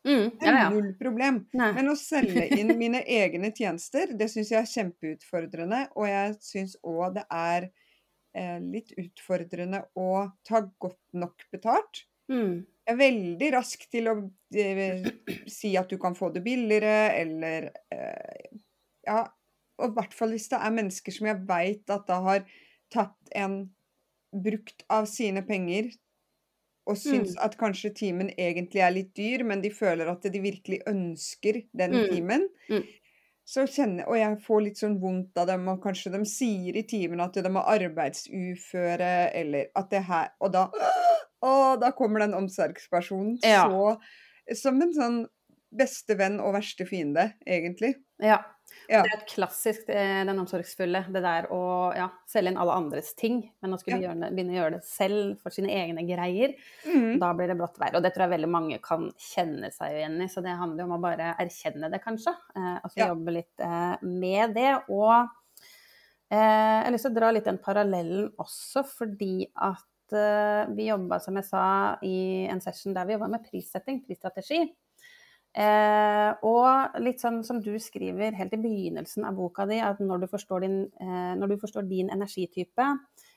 Mm, 0.02 0.30
Det 0.40 0.49
ja, 0.49 0.54
er 0.64 0.73
null 0.75 0.90
problem. 0.99 1.42
Nei. 1.54 1.68
Men 1.76 1.92
å 1.92 1.97
selge 1.99 2.49
inn 2.56 2.75
mine 2.82 3.02
egne 3.06 3.52
tjenester, 3.54 4.14
det 4.18 4.28
syns 4.32 4.50
jeg 4.50 4.61
er 4.62 4.71
kjempeutfordrende. 4.71 5.85
Og 5.94 6.09
jeg 6.11 6.37
syns 6.42 6.76
òg 6.82 7.18
det 7.18 7.26
er 7.28 7.68
eh, 8.35 8.59
litt 8.64 8.94
utfordrende 8.99 9.85
å 9.99 10.09
ta 10.49 10.64
godt 10.82 11.02
nok 11.14 11.47
betalt. 11.54 12.04
Mm. 12.32 12.64
Jeg 12.82 12.94
er 12.97 12.99
veldig 12.99 13.52
rask 13.54 13.85
til 13.92 14.11
å 14.11 14.16
eh, 14.59 15.06
si 15.50 15.76
at 15.78 15.92
du 15.92 16.00
kan 16.02 16.18
få 16.18 16.32
det 16.35 16.42
billigere, 16.47 17.12
eller 17.23 17.71
eh, 17.94 18.59
Ja, 19.06 19.25
og 19.82 19.90
i 19.90 19.94
hvert 19.97 20.12
fall 20.14 20.35
hvis 20.35 20.50
det 20.50 20.59
er 20.62 20.75
mennesker 20.75 21.14
som 21.14 21.26
jeg 21.26 21.42
veit 21.49 21.90
at 21.90 22.04
da 22.06 22.21
har 22.23 22.44
tatt 22.92 23.32
en 23.35 23.64
brukt 24.32 24.85
av 24.92 25.09
sine 25.11 25.42
penger 25.47 25.90
og 26.86 26.96
syns 26.96 27.34
Mm. 27.36 27.44
at 27.44 27.56
kanskje 27.58 27.94
timen 27.94 28.30
egentlig 28.36 28.80
er 28.82 28.90
litt 28.90 29.14
dyr, 29.14 29.44
men 29.44 29.60
de 29.62 29.70
føler 29.70 30.08
at 30.10 30.22
de 30.22 30.40
virkelig 30.40 30.80
ønsker 30.86 31.62
den 31.76 31.92
Mm. 31.92 32.08
timen. 32.10 32.48
Mm. 32.70 32.82
Så 33.44 33.66
kjenner, 33.66 34.06
og 34.08 34.16
jeg 34.16 34.36
får 34.46 34.62
litt 34.64 34.76
sånn 34.78 35.00
vondt 35.00 35.36
av 35.36 35.46
dem, 35.48 35.68
og 35.68 35.80
kanskje 35.82 36.12
de 36.12 36.24
sier 36.24 36.76
i 36.76 36.82
timen 36.82 37.20
at 37.20 37.32
de 37.34 37.40
er 37.40 37.50
arbeidsuføre, 37.50 39.30
eller 39.34 39.66
at 39.76 39.90
det 39.90 40.02
her 40.04 40.28
Og 40.40 40.52
da 40.52 40.68
Å, 41.42 41.80
da 41.80 41.90
kommer 41.90 42.20
den 42.20 42.34
omsorgspersonen 42.34 43.38
Ja. 43.42 43.68
så 43.68 43.98
Som 44.54 44.80
en 44.82 44.92
sånn 44.94 45.26
beste 45.74 46.14
venn 46.18 46.38
og 46.40 46.54
verste 46.54 46.86
fiende, 46.86 47.32
egentlig. 47.48 47.94
Ja. 48.20 48.42
Ja. 48.88 49.02
Det 49.02 49.12
er 49.12 49.21
et 49.21 49.31
klassisk, 49.31 49.88
eh, 49.93 50.23
den 50.26 50.41
omsorgsfulle. 50.43 51.05
Det 51.12 51.23
der 51.25 51.49
å 51.55 51.62
ja, 51.97 52.09
selge 52.29 52.52
inn 52.52 52.59
alle 52.61 52.76
andres 52.76 53.12
ting. 53.19 53.41
Men 53.62 53.76
å 53.76 53.79
skulle 53.81 54.00
ja. 54.02 54.11
gjøre, 54.11 54.31
begynne 54.35 54.55
å 54.55 54.59
gjøre 54.59 54.79
det 54.79 54.88
selv 54.88 55.37
for 55.43 55.55
sine 55.55 55.73
egne 55.73 56.05
greier. 56.09 56.57
Mm. 56.87 57.21
Da 57.23 57.33
blir 57.38 57.52
det 57.52 57.59
blått 57.61 57.79
verre. 57.81 58.00
Og 58.00 58.05
det 58.05 58.12
tror 58.14 58.26
jeg 58.26 58.35
veldig 58.37 58.50
mange 58.52 58.81
kan 58.85 59.09
kjenne 59.21 59.73
seg 59.75 59.99
igjen 59.99 60.19
i. 60.25 60.29
Så 60.33 60.45
det 60.45 60.57
handler 60.59 60.85
jo 60.85 60.88
om 60.91 60.97
å 60.99 61.02
bare 61.05 61.33
erkjenne 61.43 61.93
det, 61.93 62.02
kanskje. 62.05 62.35
Eh, 62.57 62.75
og 62.83 62.93
så 62.93 63.07
jobbe 63.07 63.37
litt 63.38 63.64
eh, 63.64 63.95
med 64.09 64.57
det. 64.59 64.75
Og 64.93 65.14
eh, 65.14 66.37
jeg 66.37 66.85
har 66.88 66.95
lyst 66.97 67.09
til 67.09 67.14
å 67.14 67.21
dra 67.21 67.33
litt 67.33 67.49
den 67.49 67.62
parallellen 67.62 68.29
også, 68.43 68.85
fordi 68.88 69.35
at 69.55 70.17
eh, 70.19 70.69
vi 70.76 70.91
jobba, 70.91 71.23
som 71.23 71.38
jeg 71.41 71.49
sa, 71.49 71.64
i 72.05 72.49
en 72.50 72.62
session 72.64 72.97
der 72.97 73.09
vi 73.09 73.17
jobba 73.17 73.31
med 73.37 73.47
prissetting, 73.49 74.05
prisstrategi. 74.07 74.67
Eh, 75.52 76.30
og 76.49 76.94
litt 77.04 77.21
sånn 77.21 77.42
som 77.44 77.59
du 77.61 77.75
skriver 77.82 78.32
helt 78.38 78.54
i 78.56 78.61
begynnelsen 78.61 79.26
av 79.28 79.37
boka 79.37 79.66
di, 79.68 79.82
at 79.85 80.00
når 80.00 80.25
du 80.25 80.30
forstår 80.32 80.64
din, 80.64 80.78
eh, 80.97 81.32
når 81.37 81.52
du 81.52 81.56
forstår 81.61 81.88
din 81.90 82.09
energitype, 82.12 82.87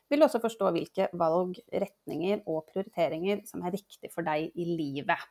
vil 0.09 0.21
du 0.21 0.27
også 0.27 0.39
forstå 0.43 0.71
hvilke 0.71 1.09
valg, 1.17 1.57
retninger 1.73 2.45
og 2.45 2.69
prioriteringer 2.69 3.43
som 3.49 3.65
er 3.65 3.75
riktig 3.75 4.13
for 4.13 4.23
deg 4.23 4.53
i 4.55 4.67
livet. 4.69 5.25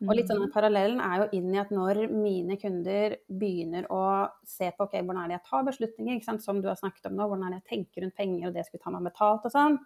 Og 0.00 0.14
litt 0.16 0.30
sånn 0.30 0.46
Parallellen 0.52 1.00
er 1.04 1.24
jo 1.24 1.40
inn 1.40 1.50
i 1.52 1.58
at 1.60 1.72
når 1.74 2.06
mine 2.12 2.56
kunder 2.60 3.18
begynner 3.28 3.88
å 3.92 4.30
se 4.48 4.70
på 4.72 4.86
ok, 4.86 4.94
hvordan 5.02 5.24
er 5.24 5.32
det 5.32 5.36
jeg 5.36 5.48
tar 5.50 5.66
beslutninger, 5.66 6.22
som 6.40 6.62
du 6.62 6.70
har 6.70 6.78
snakket 6.78 7.10
om 7.10 7.18
nå, 7.18 7.26
hvordan 7.26 7.48
er 7.48 7.56
det 7.56 7.60
jeg 7.60 7.68
tenker 7.74 8.06
rundt 8.06 8.16
penger 8.16 8.48
og 8.48 8.54
det 8.54 8.62
jeg 8.62 8.70
skulle 8.70 8.86
ta 8.86 8.94
meg 8.94 9.10
betalt 9.10 9.44
og 9.44 9.52
sånn, 9.52 9.76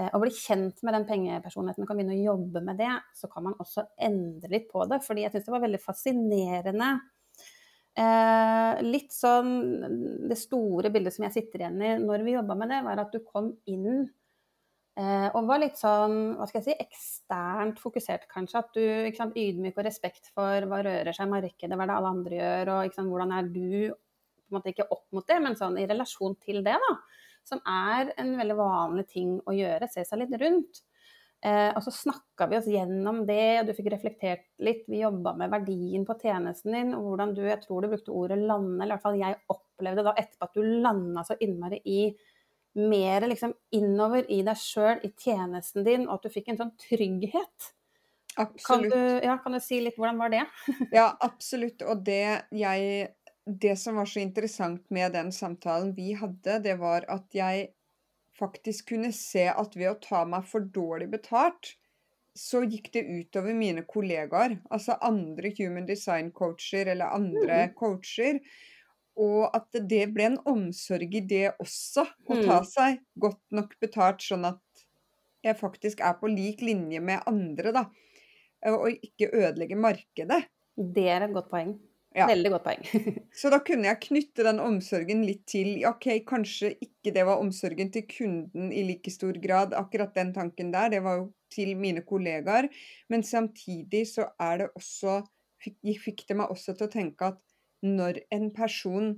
eh, 0.00 0.08
og 0.10 0.24
bli 0.24 0.32
kjent 0.34 0.80
med 0.86 0.96
den 0.96 1.06
pengepersonligheten 1.08 1.84
og 1.84 1.90
kan 1.90 2.00
begynne 2.00 2.16
å 2.16 2.28
jobbe 2.32 2.64
med 2.64 2.80
det, 2.80 2.92
så 3.16 3.30
kan 3.32 3.46
man 3.46 3.58
også 3.60 3.84
endre 4.08 4.52
litt 4.52 4.70
på 4.72 4.86
det. 4.90 5.02
Fordi 5.04 5.26
jeg 5.26 5.34
syns 5.34 5.48
det 5.48 5.56
var 5.56 5.66
veldig 5.66 5.82
fascinerende. 5.84 6.92
Eh, 8.00 8.80
litt 8.86 9.10
sånn 9.10 9.50
Det 10.30 10.36
store 10.38 10.92
bildet 10.94 11.12
som 11.12 11.24
jeg 11.26 11.34
sitter 11.34 11.64
igjen 11.64 11.80
i 11.82 11.96
når 11.98 12.22
vi 12.22 12.36
jobba 12.36 12.54
med 12.56 12.70
det, 12.70 12.84
var 12.86 13.02
at 13.02 13.12
du 13.12 13.18
kom 13.26 13.50
inn 13.68 14.06
Eh, 14.98 15.28
og 15.38 15.46
var 15.48 15.60
litt 15.62 15.78
sånn, 15.78 16.34
hva 16.36 16.46
skal 16.48 16.60
jeg 16.60 16.66
si, 16.66 16.74
eksternt 16.82 17.78
fokusert 17.80 18.26
kanskje. 18.30 18.60
At 18.60 18.74
du 18.76 18.82
ikke 18.82 19.22
sant, 19.22 19.38
ydmyk 19.38 19.78
og 19.78 19.86
respekt 19.86 20.30
for 20.34 20.66
hva 20.68 20.82
rører 20.84 21.14
seg 21.16 21.28
i 21.28 21.34
markedet, 21.36 21.76
hva 21.78 21.86
det 21.88 21.96
alle 21.96 22.12
andre 22.16 22.40
gjør, 22.40 22.72
og 22.74 22.88
ikke 22.88 22.98
sant, 22.98 23.12
hvordan 23.12 23.34
er 23.36 23.50
du 23.54 23.70
på 23.70 24.50
en 24.50 24.58
måte 24.58 24.72
ikke 24.72 24.88
opp 24.90 25.06
mot 25.14 25.26
det, 25.30 25.38
men 25.44 25.56
sånn 25.58 25.78
i 25.78 25.86
relasjon 25.88 26.34
til 26.42 26.64
det, 26.66 26.74
da. 26.74 26.92
Som 27.50 27.62
er 27.66 28.14
en 28.20 28.36
veldig 28.38 28.56
vanlig 28.58 29.08
ting 29.10 29.34
å 29.42 29.56
gjøre, 29.56 29.90
se 29.90 30.06
seg 30.06 30.22
litt 30.22 30.36
rundt. 30.40 30.82
Eh, 31.40 31.70
og 31.72 31.80
så 31.80 31.92
snakka 31.94 32.50
vi 32.50 32.58
oss 32.58 32.68
gjennom 32.68 33.22
det, 33.28 33.62
og 33.62 33.70
du 33.70 33.72
fikk 33.76 33.88
reflektert 33.94 34.44
litt. 34.60 34.84
Vi 34.90 35.00
jobba 35.00 35.32
med 35.40 35.52
verdien 35.52 36.04
på 36.06 36.18
tjenesten 36.20 36.76
din, 36.76 36.92
og 36.96 37.06
hvordan 37.08 37.32
du, 37.36 37.42
jeg 37.48 37.62
tror 37.64 37.82
du 37.82 37.92
brukte 37.94 38.12
ordet 38.12 38.38
lande, 38.42 38.76
eller 38.76 38.92
i 38.92 38.96
hvert 38.98 39.06
fall 39.06 39.20
jeg 39.22 39.40
opplevde 39.54 40.04
da 40.04 40.14
etterpå 40.20 40.48
at 40.48 40.58
du 40.58 40.74
landa 40.84 41.24
så 41.24 41.38
innmari 41.40 41.80
i 41.88 42.00
mer 42.80 43.24
liksom 43.26 43.54
innover 43.74 44.28
i 44.30 44.42
deg 44.46 44.58
sjøl, 44.60 45.00
i 45.02 45.10
tjenesten 45.16 45.86
din, 45.86 46.06
og 46.06 46.18
at 46.18 46.28
du 46.28 46.34
fikk 46.34 46.52
en 46.52 46.60
sånn 46.60 46.74
trygghet. 46.78 47.70
Kan 48.36 48.46
Absolutt. 48.46 48.92
du, 48.92 49.26
ja, 49.26 49.38
kan 49.42 49.56
du 49.56 49.60
si 49.62 49.80
litt 49.82 49.96
hvordan 49.98 50.20
var 50.20 50.30
det? 50.32 50.44
Ja, 50.94 51.08
absolutt. 51.24 51.82
Og 51.82 52.04
det 52.06 52.46
jeg 52.54 53.08
Det 53.46 53.76
som 53.78 53.96
var 53.96 54.06
så 54.06 54.20
interessant 54.20 54.90
med 54.90 55.12
den 55.12 55.32
samtalen 55.32 55.94
vi 55.96 56.12
hadde, 56.12 56.58
det 56.62 56.74
var 56.78 57.06
at 57.08 57.34
jeg 57.34 57.70
faktisk 58.38 58.88
kunne 58.92 59.12
se 59.16 59.46
at 59.50 59.76
ved 59.76 59.90
å 59.90 59.98
ta 60.02 60.24
meg 60.28 60.44
for 60.48 60.60
dårlig 60.64 61.10
betalt, 61.12 61.74
så 62.36 62.62
gikk 62.64 62.92
det 62.94 63.02
utover 63.08 63.54
mine 63.56 63.82
kollegaer. 63.88 64.58
Altså 64.70 64.96
andre 65.02 65.50
human 65.58 65.86
design-coacher 65.88 66.92
eller 66.92 67.10
andre 67.16 67.68
coacher. 67.76 68.38
Og 69.20 69.50
at 69.56 69.74
det 69.90 70.04
ble 70.14 70.28
en 70.30 70.38
omsorg 70.48 71.14
i 71.18 71.20
det 71.26 71.50
også, 71.60 72.06
å 72.30 72.36
ta 72.40 72.60
Mm. 72.60 72.64
seg 72.64 73.00
godt 73.18 73.42
nok 73.50 73.74
betalt, 73.80 74.22
sånn 74.22 74.46
at 74.46 74.62
jeg 75.44 75.56
faktisk 75.58 76.00
er 76.00 76.14
på 76.20 76.28
lik 76.30 76.60
linje 76.62 77.00
med 77.00 77.22
andre, 77.26 77.72
da. 77.72 77.84
Og 78.70 78.90
ikke 79.02 79.32
ødelegge 79.34 79.76
markedet. 79.76 80.44
Det 80.96 81.04
er 81.08 81.22
et 81.26 81.32
godt 81.34 81.50
poeng. 81.50 81.74
Ja. 82.16 82.26
Veldig 82.26 82.50
godt 82.50 82.64
poeng. 82.64 82.86
Så 83.40 83.52
da 83.52 83.60
kunne 83.62 83.86
jeg 83.86 84.00
knytte 84.08 84.42
den 84.46 84.58
omsorgen 84.62 85.22
litt 85.22 85.44
til 85.50 85.84
OK, 85.86 86.08
kanskje 86.26 86.72
ikke 86.82 87.12
det 87.14 87.22
var 87.28 87.42
omsorgen 87.42 87.92
til 87.94 88.06
kunden 88.10 88.72
i 88.74 88.82
like 88.88 89.12
stor 89.14 89.38
grad, 89.42 89.76
akkurat 89.78 90.16
den 90.18 90.32
tanken 90.34 90.72
der, 90.74 90.90
det 90.90 91.04
var 91.06 91.20
jo 91.20 91.28
til 91.54 91.76
mine 91.78 92.02
kollegaer. 92.06 92.66
Men 93.10 93.22
samtidig 93.26 94.08
så 94.10 94.26
er 94.42 94.64
det 94.64 94.70
også 94.74 95.20
fikk, 95.62 96.24
det 96.26 96.38
meg 96.40 96.50
også 96.50 96.74
til 96.74 96.88
å 96.88 96.92
tenke 96.92 97.30
at 97.30 97.40
når 97.86 98.24
en 98.34 98.50
person 98.54 99.12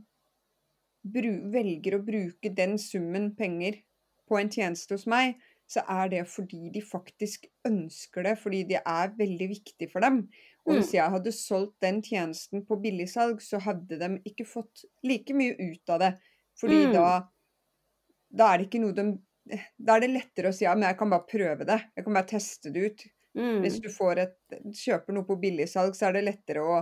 velger 1.03 1.97
å 1.97 2.05
bruke 2.05 2.53
den 2.55 2.77
summen 2.79 3.33
penger 3.39 3.81
på 4.29 4.39
en 4.39 4.53
tjeneste 4.53 4.95
hos 4.95 5.09
meg, 5.11 5.41
så 5.73 5.83
er 5.89 6.11
det 6.13 6.23
fordi 6.29 6.69
de 6.75 6.83
faktisk 6.85 7.47
ønsker 7.69 8.27
det, 8.27 8.35
fordi 8.43 8.63
det 8.69 8.81
er 8.85 9.15
veldig 9.19 9.49
viktig 9.55 9.89
for 9.93 10.05
dem. 10.05 10.23
Og 10.67 10.77
hvis 10.77 10.93
jeg 10.95 11.11
hadde 11.15 11.33
solgt 11.35 11.79
den 11.83 12.03
tjenesten 12.05 12.65
på 12.69 12.77
billigsalg, 12.83 13.41
så 13.43 13.59
hadde 13.65 13.99
de 13.99 14.11
ikke 14.29 14.47
fått 14.47 14.85
like 15.07 15.35
mye 15.35 15.57
ut 15.59 15.95
av 15.95 16.03
det. 16.05 16.13
Fordi 16.61 16.83
Mm. 16.87 16.93
da, 16.95 17.07
da 18.31 18.53
er 18.53 18.59
det 18.63 18.69
ikke 18.71 18.83
noe 18.85 18.97
de 18.97 19.07
Da 19.83 19.97
er 19.97 20.05
det 20.05 20.13
lettere 20.13 20.53
å 20.53 20.55
si 20.55 20.63
ja, 20.63 20.73
men 20.77 20.87
jeg 20.87 20.97
kan 21.01 21.11
bare 21.11 21.27
prøve 21.27 21.65
det. 21.67 21.81
Jeg 21.97 22.05
kan 22.07 22.15
bare 22.15 22.29
teste 22.31 22.71
det 22.71 22.83
ut. 22.87 23.01
Mm. 23.35 23.57
Hvis 23.65 23.81
du 23.83 23.89
får 23.91 24.21
et, 24.23 24.37
kjøper 24.71 25.17
noe 25.17 25.27
på 25.27 25.35
billigsalg, 25.43 25.97
så 25.99 26.07
er 26.09 26.13
det 26.15 26.23
lettere 26.29 26.63
å 26.63 26.77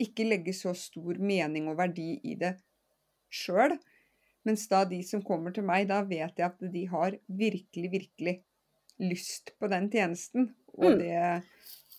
ikke 0.00 0.24
legge 0.24 0.54
så 0.56 0.72
stor 0.72 1.20
mening 1.20 1.68
og 1.68 1.76
verdi 1.76 2.14
i 2.24 2.34
det 2.40 2.54
sjøl. 3.28 3.76
Mens 4.46 4.66
da 4.70 4.84
de 4.88 5.00
som 5.06 5.22
kommer 5.26 5.54
til 5.54 5.66
meg, 5.66 5.88
da 5.90 6.02
vet 6.06 6.38
jeg 6.38 6.46
at 6.46 6.60
de 6.72 6.84
har 6.92 7.16
virkelig, 7.26 7.90
virkelig 7.92 8.36
lyst 9.02 9.52
på 9.60 9.68
den 9.72 9.90
tjenesten. 9.92 10.54
Og 10.76 10.92
Mm. 10.92 11.00
det 11.00 11.42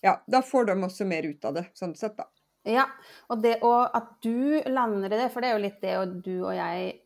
Ja, 0.02 0.20
da 0.30 0.40
får 0.46 0.66
de 0.66 0.76
også 0.86 1.04
mer 1.04 1.26
ut 1.26 1.44
av 1.44 1.54
det, 1.54 1.64
sånn 1.74 1.96
sett, 1.98 2.16
da. 2.16 2.28
Ja, 2.68 2.84
og 3.28 3.42
det 3.42 3.58
og 3.66 3.90
at 3.96 4.10
du 4.22 4.60
lander 4.70 5.10
i 5.12 5.18
det, 5.18 5.30
for 5.32 5.40
det 5.42 5.50
er 5.50 5.56
jo 5.56 5.64
litt 5.64 5.80
det 5.82 5.94
og 5.98 6.18
du 6.22 6.34
og 6.44 6.54
jeg 6.54 7.00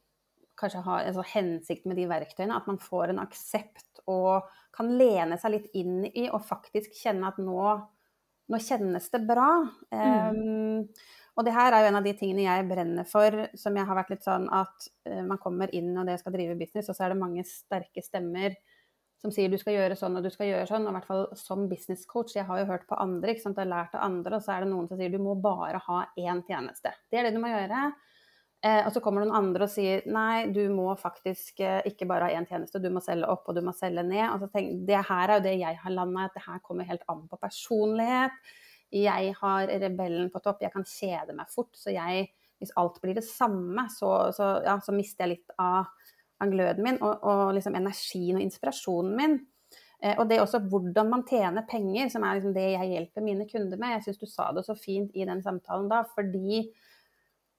kanskje 0.60 0.82
har 0.84 1.06
en 1.06 1.14
sånn 1.16 1.30
hensikt 1.32 1.86
med 1.88 1.96
de 1.96 2.06
verktøyene, 2.10 2.56
at 2.56 2.68
man 2.68 2.78
får 2.82 3.12
en 3.12 3.22
aksept 3.22 4.02
og 4.10 4.48
kan 4.76 4.90
lene 4.98 5.38
seg 5.40 5.54
litt 5.56 5.70
inn 5.78 6.04
i 6.12 6.28
og 6.30 6.44
faktisk 6.46 6.94
kjenne 7.00 7.30
at 7.32 7.40
nå, 7.42 7.64
nå 8.52 8.60
kjennes 8.62 9.08
det 9.12 9.22
bra. 9.28 9.48
Um, 9.90 10.88
og 11.32 11.46
det 11.46 11.54
her 11.56 11.72
er 11.72 11.84
jo 11.84 11.90
en 11.92 11.98
av 12.00 12.04
de 12.04 12.12
tingene 12.16 12.44
jeg 12.44 12.68
brenner 12.68 13.08
for, 13.08 13.46
som 13.56 13.76
jeg 13.78 13.88
har 13.88 13.98
vært 13.98 14.12
litt 14.12 14.26
sånn 14.26 14.50
at 14.52 14.88
eh, 15.08 15.22
man 15.24 15.40
kommer 15.40 15.72
inn 15.74 15.94
og 15.96 16.08
det 16.08 16.18
skal 16.20 16.34
drive 16.36 16.58
business, 16.60 16.90
og 16.92 16.98
så 16.98 17.06
er 17.06 17.14
det 17.14 17.22
mange 17.22 17.44
sterke 17.48 18.04
stemmer 18.04 18.58
som 19.22 19.30
sier 19.30 19.50
du 19.50 19.56
skal 19.60 19.76
gjøre 19.76 19.96
sånn 19.96 20.18
og 20.18 20.24
du 20.26 20.32
skal 20.34 20.48
gjøre 20.50 20.66
sånn, 20.66 20.86
og 20.88 20.92
i 20.92 20.96
hvert 20.98 21.08
fall 21.08 21.28
som 21.38 21.68
business 21.70 22.02
coach, 22.10 22.34
jeg 22.34 22.44
har 22.48 22.58
jo 22.58 22.68
hørt 22.72 22.88
på 22.90 22.98
andre, 22.98 23.32
ikke 23.32 23.44
sant, 23.44 23.60
jeg 23.60 23.68
har 23.68 23.70
lært 23.70 23.94
av 23.94 24.08
andre, 24.08 24.38
og 24.38 24.44
så 24.44 24.56
er 24.56 24.64
det 24.64 24.72
noen 24.72 24.88
som 24.90 24.98
sier 24.98 25.12
du 25.12 25.20
må 25.22 25.36
bare 25.38 25.78
ha 25.86 26.00
én 26.18 26.42
tjeneste. 26.48 26.90
Det 27.08 27.20
er 27.20 27.28
det 27.28 27.36
du 27.36 27.40
må 27.42 27.52
gjøre. 27.52 27.92
Eh, 28.62 28.80
og 28.86 28.92
så 28.94 29.00
kommer 29.02 29.24
noen 29.24 29.34
andre 29.34 29.66
og 29.66 29.72
sier 29.72 30.04
nei, 30.10 30.48
du 30.54 30.60
må 30.70 30.92
faktisk 30.98 31.62
eh, 31.66 31.80
ikke 31.90 32.06
bare 32.10 32.28
ha 32.28 32.36
én 32.38 32.46
tjeneste, 32.50 32.82
du 32.82 32.90
må 32.94 33.02
selge 33.02 33.30
opp 33.30 33.48
og 33.50 33.56
du 33.58 33.62
må 33.66 33.74
selge 33.74 34.04
ned. 34.06 34.26
Og 34.28 34.42
så 34.42 34.50
tenk, 34.52 34.84
det 34.90 35.00
her 35.08 35.30
er 35.30 35.38
jo 35.38 35.46
det 35.48 35.54
jeg 35.58 35.80
har 35.82 35.94
landa 35.94 36.26
i, 36.26 36.28
at 36.30 36.36
det 36.36 36.44
her 36.44 36.60
kommer 36.66 36.86
helt 36.90 37.06
an 37.10 37.24
på 37.30 37.40
personlighet. 37.42 38.52
Jeg 38.92 39.34
har 39.38 39.70
rebellen 39.82 40.30
på 40.32 40.42
topp, 40.44 40.62
jeg 40.64 40.72
kan 40.74 40.84
kjede 40.88 41.36
meg 41.36 41.50
fort, 41.52 41.72
så 41.78 41.94
jeg, 41.94 42.26
hvis 42.60 42.74
alt 42.80 42.98
blir 43.02 43.16
det 43.16 43.24
samme, 43.26 43.86
så, 43.92 44.10
så, 44.36 44.54
ja, 44.66 44.76
så 44.84 44.94
mister 44.96 45.26
jeg 45.26 45.38
litt 45.38 45.56
av 45.60 45.88
av 46.42 46.50
gløden 46.50 46.82
min 46.82 46.96
og, 47.06 47.20
og 47.22 47.52
liksom 47.54 47.76
energien 47.78 48.34
og 48.34 48.42
inspirasjonen 48.42 49.12
min. 49.14 49.36
Eh, 50.02 50.16
og 50.18 50.26
det 50.26 50.34
er 50.34 50.42
også 50.42 50.58
hvordan 50.72 51.10
man 51.12 51.22
tjener 51.28 51.62
penger, 51.68 52.08
som 52.10 52.24
er 52.26 52.40
liksom 52.40 52.56
det 52.56 52.64
jeg 52.72 52.88
hjelper 52.96 53.22
mine 53.22 53.46
kunder 53.46 53.78
med. 53.78 53.94
Jeg 53.94 54.08
syns 54.08 54.18
du 54.18 54.26
sa 54.26 54.48
det 54.56 54.64
så 54.66 54.74
fint 54.74 55.14
i 55.14 55.28
den 55.28 55.44
samtalen 55.44 55.86
da, 55.92 56.02
fordi 56.16 56.64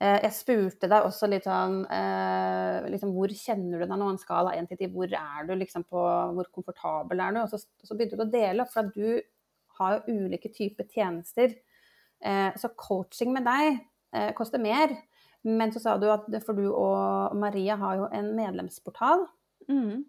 Eh, 0.04 0.20
jeg 0.26 0.36
spurte 0.36 0.90
deg 0.92 1.06
også 1.06 1.30
litt 1.30 1.46
sånn 1.48 1.84
eh, 1.94 2.90
liksom, 2.92 3.14
Hvor 3.16 3.32
kjenner 3.38 3.80
du 3.80 3.86
deg 3.86 4.00
nå? 4.00 4.10
En 4.12 4.20
skala 4.20 4.56
1 4.58 4.68
til 4.72 4.82
10. 4.82 4.90
Hvor 4.96 5.14
er 5.20 5.48
du 5.48 5.54
liksom 5.56 5.86
på 5.88 6.02
Hvor 6.36 6.50
komfortabel 6.56 7.22
er 7.24 7.36
du? 7.36 7.44
Og 7.44 7.54
så, 7.54 7.62
så 7.62 7.96
begynte 7.96 8.20
du 8.20 8.26
å 8.26 8.34
dele 8.34 8.66
opp, 8.66 8.74
for 8.74 8.84
at 8.84 8.98
du 8.98 9.22
har 9.80 9.96
jo 9.98 10.18
ulike 10.18 10.52
typer 10.54 10.88
tjenester. 10.92 11.56
Eh, 12.24 12.52
så 12.60 12.72
coaching 12.80 13.34
med 13.36 13.48
deg 13.48 13.82
eh, 14.16 14.32
koster 14.38 14.62
mer. 14.62 14.96
Men 15.44 15.74
så 15.76 15.82
sa 15.84 15.98
du 16.00 16.08
at 16.12 16.30
for 16.46 16.56
du 16.56 16.70
og 16.72 17.36
Maria 17.36 17.76
har 17.82 18.00
jo 18.00 18.10
en 18.16 18.32
medlemsportal. 18.38 19.26
Mm. 19.68 20.06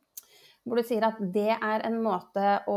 Hvor 0.65 0.81
du 0.81 0.87
sier 0.87 1.05
at 1.05 1.19
det 1.35 1.51
er 1.53 1.83
en 1.85 1.99
måte 2.01 2.55
å 2.73 2.77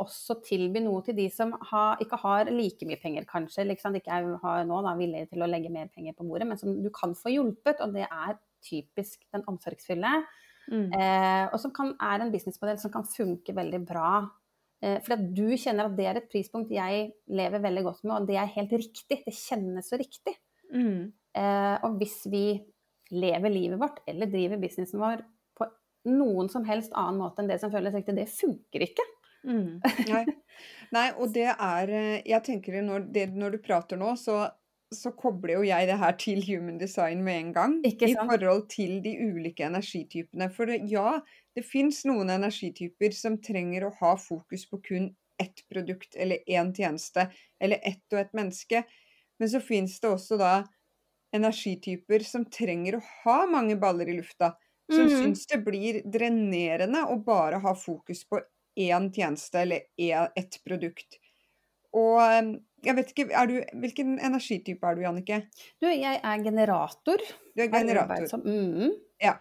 også 0.00 0.38
tilby 0.46 0.80
noe 0.80 1.02
til 1.04 1.18
de 1.18 1.26
som 1.34 1.50
har, 1.68 1.98
ikke 2.00 2.16
har 2.22 2.48
like 2.54 2.86
mye 2.88 3.00
penger, 3.02 3.26
kanskje. 3.28 3.66
Liksom, 3.68 3.98
ikke 3.98 4.14
er 4.16 4.30
har 4.44 4.62
nå 4.68 4.78
da, 4.86 4.94
villig 4.96 5.26
til 5.28 5.44
å 5.44 5.50
legge 5.50 5.72
mer 5.72 5.90
penger 5.92 6.16
på 6.16 6.24
bordet, 6.28 6.48
men 6.48 6.60
som 6.60 6.78
du 6.80 6.88
kan 6.94 7.12
få 7.18 7.34
hjulpet. 7.34 7.82
Og 7.84 7.92
det 7.98 8.06
er 8.06 8.38
typisk 8.64 9.26
den 9.34 9.44
omsorgsfulle. 9.50 10.14
Mm. 10.70 10.88
Eh, 10.94 11.44
og 11.50 11.58
som 11.60 11.74
kan, 11.76 11.92
er 12.00 12.22
en 12.22 12.32
businessmodell 12.32 12.78
som 12.80 12.94
kan 12.94 13.04
funke 13.08 13.52
veldig 13.56 13.82
bra. 13.88 14.12
Eh, 14.80 14.98
for 15.04 15.16
at 15.16 15.24
du 15.36 15.46
kjenner 15.60 15.88
at 15.88 15.96
det 15.98 16.06
er 16.08 16.20
et 16.20 16.28
prispunkt 16.32 16.72
jeg 16.72 17.10
lever 17.28 17.62
veldig 17.62 17.84
godt 17.84 18.04
med, 18.06 18.14
og 18.16 18.28
det 18.30 18.38
er 18.40 18.54
helt 18.56 18.72
riktig. 18.72 19.20
Det 19.26 19.36
kjennes 19.36 19.90
så 19.92 19.98
riktig. 20.00 20.36
Mm. 20.72 21.10
Eh, 21.36 21.76
og 21.86 21.98
hvis 22.00 22.22
vi 22.30 22.44
lever 23.10 23.52
livet 23.52 23.80
vårt 23.80 24.00
eller 24.08 24.30
driver 24.30 24.60
businessen 24.62 25.02
vår 25.02 25.24
på 25.58 25.66
noen 26.10 26.48
som 26.50 26.64
helst 26.66 26.94
annen 26.94 27.18
måte 27.20 27.42
enn 27.42 27.50
det 27.50 27.58
som 27.62 27.72
føles 27.72 27.94
riktig, 27.96 28.16
det 28.16 28.30
funker 28.32 28.86
ikke. 28.86 29.06
Mm. 29.44 29.80
Nei. 30.12 30.24
Nei, 30.92 31.06
og 31.16 31.30
det 31.32 31.46
er 31.48 31.90
eh, 31.96 32.16
Jeg 32.28 32.44
tenker 32.44 32.74
når, 32.84 33.06
det, 33.14 33.30
når 33.32 33.54
du 33.54 33.62
prater 33.64 34.00
nå, 34.00 34.12
så, 34.20 34.42
så 34.94 35.12
kobler 35.14 35.54
jo 35.54 35.66
jeg 35.68 35.86
det 35.86 35.98
her 36.00 36.16
til 36.18 36.40
human 36.42 36.78
design 36.80 37.22
med 37.26 37.38
en 37.38 37.52
gang. 37.54 37.74
I 37.86 38.14
forhold 38.18 38.66
til 38.72 38.98
de 39.04 39.12
ulike 39.22 39.64
energitypene. 39.68 40.50
For 40.54 40.70
det, 40.70 40.80
ja, 40.90 41.20
det 41.54 41.64
fins 41.66 42.02
noen 42.08 42.32
energityper 42.34 43.14
som 43.14 43.38
trenger 43.42 43.86
å 43.86 43.94
ha 44.00 44.16
fokus 44.18 44.66
på 44.70 44.80
kun 44.88 45.10
ett 45.40 45.62
produkt 45.72 46.18
eller 46.20 46.42
én 46.50 46.74
tjeneste, 46.76 47.30
eller 47.62 47.80
ett 47.86 48.04
og 48.12 48.20
ett 48.20 48.34
menneske. 48.36 48.82
Men 49.40 49.52
så 49.52 49.62
fins 49.64 49.94
det 50.02 50.10
også 50.10 50.36
da 50.40 50.54
energityper 51.36 52.26
som 52.26 52.44
trenger 52.50 52.98
å 52.98 53.04
ha 53.22 53.38
mange 53.48 53.78
baller 53.80 54.10
i 54.10 54.18
lufta. 54.18 54.56
Som 54.90 55.06
mm. 55.06 55.16
syns 55.22 55.46
det 55.46 55.60
blir 55.62 56.00
drenerende 56.02 57.06
å 57.06 57.20
bare 57.22 57.62
ha 57.62 57.76
fokus 57.78 58.24
på 58.26 58.42
én 58.80 59.06
tjeneste 59.14 59.62
eller 59.62 59.86
ett 60.34 60.58
produkt. 60.66 61.20
Og 61.94 62.18
jeg 62.84 62.96
vet 62.96 63.10
ikke, 63.12 63.26
er 63.36 63.46
du, 63.50 63.54
Hvilken 63.82 64.18
energitype 64.18 64.86
er 64.86 64.94
du, 64.98 65.02
Jannike? 65.04 65.38
Du, 65.82 65.86
jeg 65.88 66.20
er 66.22 66.42
generator. 66.44 67.18
Du 67.56 67.62
er 67.62 67.68
Er 67.68 67.72
generator. 67.74 68.14
arbeidsom. 68.16 68.44
Mhm. 68.46 68.92
Ja. 69.22 69.34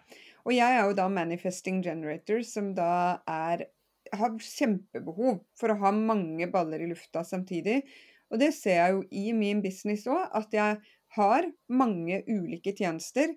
Og 0.45 0.53
jeg 0.55 0.75
er 0.79 0.85
jo 0.87 0.93
da 0.97 1.07
manifesting 1.11 1.81
generator, 1.83 2.41
som 2.43 2.73
da 2.75 3.19
er 3.27 3.65
har 4.11 4.31
kjempebehov 4.41 5.43
for 5.59 5.69
å 5.69 5.77
ha 5.83 5.91
mange 5.93 6.47
baller 6.49 6.81
i 6.81 6.87
lufta 6.89 7.21
samtidig. 7.23 7.83
Og 8.31 8.39
det 8.41 8.53
ser 8.55 8.79
jeg 8.79 8.93
jo 8.95 9.03
i 9.11 9.33
min 9.37 9.61
business 9.61 10.07
òg, 10.09 10.23
at 10.33 10.49
jeg 10.53 10.79
har 11.17 11.45
mange 11.69 12.23
ulike 12.27 12.73
tjenester. 12.77 13.35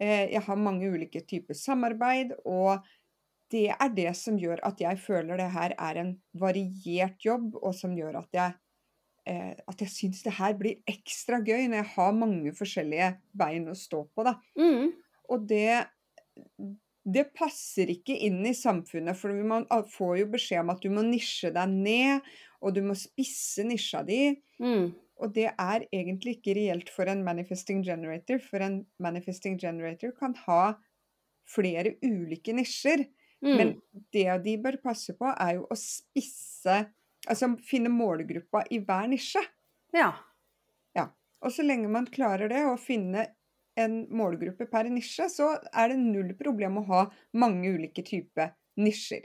Eh, 0.00 0.30
Jeg 0.32 0.42
har 0.42 0.56
mange 0.56 0.88
ulike 0.90 1.20
typer 1.26 1.54
samarbeid, 1.54 2.32
og 2.44 2.82
det 3.52 3.68
er 3.78 3.88
det 3.94 4.16
som 4.16 4.38
gjør 4.38 4.58
at 4.66 4.80
jeg 4.80 4.98
føler 4.98 5.36
det 5.38 5.50
her 5.52 5.74
er 5.78 6.00
en 6.00 6.12
variert 6.34 7.18
jobb, 7.22 7.54
og 7.62 7.74
som 7.74 7.94
gjør 7.94 8.18
at 8.24 8.28
jeg 8.32 8.54
eh, 9.28 9.52
at 9.54 9.84
jeg 9.84 9.92
syns 9.92 10.22
det 10.26 10.36
her 10.38 10.56
blir 10.58 10.80
ekstra 10.90 11.40
gøy 11.44 11.66
når 11.66 11.82
jeg 11.82 11.90
har 11.96 12.16
mange 12.16 12.54
forskjellige 12.56 13.12
bein 13.38 13.68
å 13.70 13.76
stå 13.78 14.04
på, 14.12 14.26
da. 14.26 14.36
Mm. 14.58 14.92
Og 15.32 15.48
det 15.50 15.82
det 17.02 17.24
passer 17.34 17.90
ikke 17.90 18.14
inn 18.26 18.44
i 18.46 18.54
samfunnet, 18.54 19.18
for 19.18 19.34
man 19.34 19.66
får 19.90 20.20
jo 20.20 20.26
beskjed 20.36 20.62
om 20.62 20.72
at 20.74 20.84
du 20.84 20.90
må 20.94 21.02
nisje 21.06 21.50
deg 21.54 21.72
ned, 21.72 22.28
og 22.62 22.76
du 22.76 22.82
må 22.86 22.94
spisse 22.98 23.64
nisja 23.66 24.04
di. 24.06 24.36
Mm. 24.62 24.92
Og 25.22 25.34
det 25.34 25.48
er 25.50 25.86
egentlig 25.90 26.38
ikke 26.38 26.54
reelt 26.58 26.90
for 26.94 27.10
en 27.10 27.24
manifesting 27.26 27.82
generator, 27.86 28.38
for 28.42 28.62
en 28.62 28.80
manifesting 29.02 29.58
generator 29.60 30.14
kan 30.18 30.36
ha 30.46 30.76
flere 31.50 31.96
ulike 32.06 32.54
nisjer. 32.54 33.04
Mm. 33.42 33.54
Men 33.58 33.74
det 34.14 34.28
de 34.46 34.56
bør 34.62 34.78
passe 34.84 35.14
på, 35.18 35.26
er 35.26 35.58
jo 35.58 35.66
å 35.66 35.78
spisse 35.78 36.84
Altså 37.30 37.52
finne 37.62 37.92
målgruppa 37.92 38.64
i 38.74 38.80
hver 38.82 39.06
nisje. 39.12 39.42
Ja. 39.94 40.10
Og 41.42 41.50
så 41.50 41.64
lenge 41.66 41.90
man 41.90 42.06
klarer 42.06 42.50
det, 42.52 42.62
å 42.66 42.78
finne 42.78 43.26
en 43.78 44.02
målgruppe 44.14 44.68
per 44.70 44.86
nisje, 44.92 45.26
så 45.32 45.54
er 45.72 45.90
det 45.90 45.98
null 45.98 46.34
problem 46.38 46.78
å 46.78 46.86
ha 46.90 47.02
mange 47.38 47.72
ulike 47.74 48.04
typer 48.06 48.52
nisjer. 48.78 49.24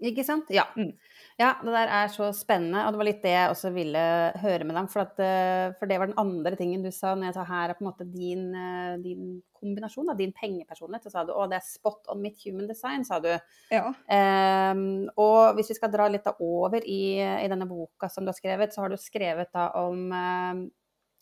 Ikke 0.00 0.24
sant? 0.24 0.48
Ja. 0.54 0.64
Mm. 0.78 0.94
ja. 1.40 1.50
Det 1.60 1.74
der 1.74 1.92
er 1.98 2.08
så 2.12 2.30
spennende, 2.36 2.86
og 2.86 2.94
det 2.94 3.00
var 3.00 3.08
litt 3.08 3.22
det 3.24 3.34
jeg 3.34 3.52
også 3.52 3.70
ville 3.74 4.02
høre 4.40 4.64
med 4.64 4.78
dem. 4.78 4.88
For, 4.88 5.04
at, 5.04 5.20
eh, 5.20 5.76
for 5.76 5.90
det 5.90 5.98
var 6.00 6.08
den 6.08 6.20
andre 6.20 6.56
tingen 6.56 6.84
du 6.84 6.90
sa 6.94 7.12
når 7.14 7.30
jeg 7.30 7.36
sa 7.36 7.46
her 7.50 7.72
er 7.72 7.78
på 7.78 7.84
en 7.84 7.90
måte 7.90 8.08
din, 8.08 8.46
eh, 8.56 8.96
din 9.04 9.38
kombinasjon, 9.60 10.08
da, 10.08 10.16
din 10.16 10.32
pengepersonlighet. 10.36 11.04
Så 11.04 11.12
sa 11.12 11.26
du 11.28 11.34
å, 11.36 11.44
det 11.50 11.60
er 11.60 11.68
spot 11.68 12.08
on 12.12 12.24
mitt 12.24 12.40
human 12.46 12.68
design, 12.70 13.04
sa 13.04 13.20
du. 13.20 13.30
Ja. 13.68 13.92
Um, 14.08 15.10
og 15.20 15.58
hvis 15.58 15.74
vi 15.74 15.76
skal 15.76 15.92
dra 15.92 16.08
litt 16.08 16.24
da 16.24 16.32
over 16.40 16.80
i, 16.80 17.20
i 17.20 17.48
denne 17.52 17.68
boka 17.68 18.08
som 18.08 18.24
du 18.24 18.32
har 18.32 18.40
skrevet, 18.40 18.72
så 18.72 18.86
har 18.86 18.92
du 18.92 19.00
skrevet 19.00 19.52
da 19.52 19.70
om 19.84 20.06
eh, 20.16 20.68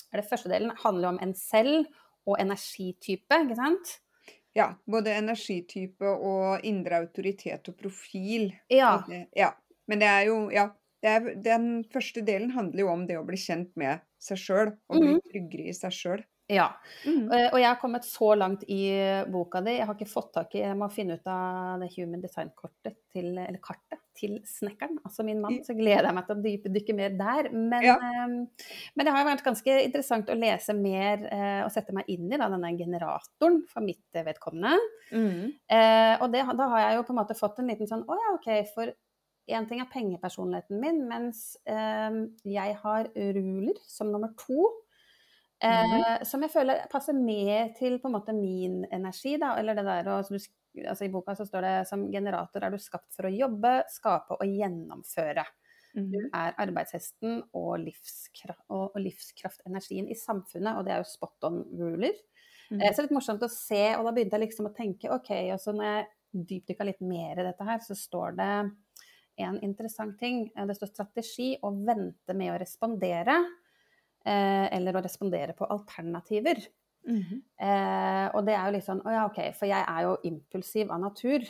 er 0.09 0.23
det 0.23 0.29
Første 0.31 0.51
delen 0.53 0.71
handler 0.85 1.13
om 1.13 1.19
en 1.25 1.35
selv 1.37 1.89
og 2.29 2.39
energitype, 2.41 3.43
ikke 3.43 3.59
sant? 3.59 3.99
Ja. 4.59 4.69
Både 4.91 5.15
energitype 5.19 6.11
og 6.33 6.65
indre 6.67 6.99
autoritet 7.05 7.71
og 7.71 7.79
profil. 7.81 8.51
Ja. 8.73 8.93
Ja. 9.37 9.53
Men 9.89 10.03
det 10.05 10.09
er 10.11 10.27
jo 10.33 10.41
Ja. 10.55 10.69
Det 11.03 11.11
er, 11.15 11.27
den 11.39 11.85
første 11.95 12.25
delen 12.27 12.51
handler 12.57 12.81
jo 12.83 12.89
om 12.91 13.05
det 13.07 13.15
å 13.21 13.27
bli 13.27 13.37
kjent 13.39 13.69
med 13.79 14.01
seg 14.19 14.41
sjøl, 14.43 14.73
og 14.91 14.99
bli 14.99 15.13
Mhm. 15.13 15.21
tryggere 15.31 15.69
i 15.71 15.75
seg 15.77 15.93
sjøl. 15.95 16.25
Ja. 16.49 16.67
Mhm. 17.05 17.31
Eh, 17.33 17.49
Og 17.53 17.59
jeg 17.61 17.69
har 17.69 17.77
kommet 17.81 18.05
så 18.09 18.31
langt 18.39 18.63
i 18.69 18.81
boka 19.31 19.61
di. 19.65 19.75
Jeg 19.79 19.87
har 19.87 19.95
ikke 19.95 20.09
fått 20.11 20.33
tak 20.33 20.55
i 20.57 20.63
Jeg 20.65 20.77
må 20.81 20.89
finne 20.93 21.19
ut 21.19 21.27
av 21.29 21.81
det 21.83 21.91
human 21.97 22.23
design-kortet 22.25 22.97
til 23.13 23.35
Eller 23.39 23.59
kartet 23.61 24.01
til 24.19 24.41
snekkeren, 24.49 24.97
altså 25.07 25.23
min 25.23 25.39
mann. 25.41 25.61
Så 25.63 25.77
gleder 25.79 26.09
jeg 26.09 26.15
meg 26.17 26.25
til 26.27 26.35
å 26.37 26.43
dypdykke 26.43 26.95
mer 26.99 27.11
der. 27.21 27.51
Men, 27.53 27.83
Ja. 27.85 27.95
eh, 27.95 28.27
men 28.97 29.07
det 29.07 29.13
har 29.15 29.25
vært 29.29 29.45
ganske 29.47 29.77
interessant 29.85 30.29
å 30.29 30.35
lese 30.35 30.75
mer 30.75 31.23
eh, 31.31 31.61
og 31.65 31.71
sette 31.71 31.93
meg 31.95 32.09
inn 32.09 32.27
i 32.33 32.37
da, 32.41 32.49
denne 32.51 32.73
generatoren 32.77 33.61
for 33.69 33.81
mitt 33.87 34.03
eh, 34.15 34.25
vedkommende. 34.27 34.75
Mm. 35.13 35.53
Eh, 35.71 36.17
og 36.21 36.33
det, 36.33 36.43
da 36.59 36.69
har 36.73 36.81
jeg 36.89 36.97
jo 36.99 37.05
på 37.05 37.15
en 37.15 37.21
måte 37.21 37.39
fått 37.39 37.61
en 37.61 37.69
liten 37.71 37.87
sånn 37.87 38.03
Å 38.09 38.17
ja, 38.19 38.35
OK, 38.35 38.51
for 38.75 38.91
én 39.49 39.69
ting 39.69 39.81
er 39.81 39.87
pengepersonligheten 39.93 40.81
min, 40.83 40.99
mens 41.09 41.57
eh, 41.65 42.19
jeg 42.45 42.75
har 42.83 43.09
ruler 43.15 43.79
som 43.87 44.11
nummer 44.11 44.35
to. 44.37 44.67
Eh, 45.63 46.23
Som 46.25 46.43
jeg 46.45 46.53
føler 46.55 46.85
passer 46.93 47.17
mer 47.19 47.73
til 47.79 47.99
på 47.99 48.09
en 48.09 48.15
måte 48.15 48.35
min 48.37 48.85
energi, 48.95 49.37
da. 49.43 49.57
Eller 49.59 49.75
det 49.75 49.85
der 49.89 50.09
og, 50.13 50.29
du- 50.31 50.85
altså 50.87 51.05
I 51.05 51.09
boka 51.11 51.35
så 51.35 51.47
står 51.49 51.61
det 51.67 51.89
som 51.89 52.11
generator 52.13 52.63
er 52.65 52.71
du 52.71 52.79
skapt 52.79 53.13
for 53.17 53.25
å 53.27 53.33
jobbe, 53.37 53.83
skape 53.91 54.37
og 54.39 54.47
gjennomføre. 54.47 55.45
Du 56.13 56.19
Mhm. 56.19 56.31
er 56.35 56.55
arbeidshesten 56.59 57.43
og, 57.55 57.79
livskraft, 57.81 58.63
og, 58.71 58.93
og 58.95 59.01
livskraftenergien 59.03 60.09
i 60.09 60.15
samfunnet, 60.15 60.77
og 60.79 60.85
det 60.87 60.93
er 60.95 60.99
jo 61.03 61.05
spot 61.11 61.45
on 61.45 61.65
ruler. 61.79 62.15
Mhm. 62.71 62.81
Eh, 62.83 62.93
Så 62.93 63.01
er 63.03 63.09
litt 63.09 63.17
morsomt 63.19 63.43
å 63.43 63.51
se, 63.51 63.95
og 63.97 64.05
da 64.05 64.13
begynte 64.13 64.39
jeg 64.39 64.49
liksom 64.49 64.67
å 64.71 64.75
tenke 64.77 65.11
OK, 65.13 65.31
og 65.53 65.59
så 65.61 65.73
når 65.75 65.85
jeg 65.85 66.07
dypdykka 66.47 66.85
litt 66.85 67.01
mer 67.01 67.41
i 67.41 67.43
dette 67.49 67.65
her, 67.65 67.79
så 67.81 67.97
står 67.97 68.37
det 68.37 68.71
en 69.39 69.61
interessant 69.63 70.19
ting. 70.19 70.51
Eh, 70.57 70.67
Det 70.67 70.77
står 70.77 70.93
strategi 70.95 71.57
å 71.63 71.73
vente 71.85 72.35
med 72.35 72.53
å 72.55 72.59
respondere, 72.61 73.37
eller 74.29 74.97
å 74.99 75.03
respondere 75.05 75.55
på 75.59 75.67
alternativer. 75.71 76.61
Mhm. 77.09 77.39
Eh, 77.63 78.27
og 78.35 78.45
det 78.45 78.55
er 78.59 78.67
jo 78.67 78.73
litt 78.75 78.85
sånn 78.85 78.99
Å 79.07 79.13
ja, 79.15 79.21
OK, 79.31 79.39
for 79.57 79.71
jeg 79.71 79.81
er 79.89 80.03
jo 80.05 80.17
impulsiv 80.29 80.91
av 80.93 81.01
natur. 81.01 81.47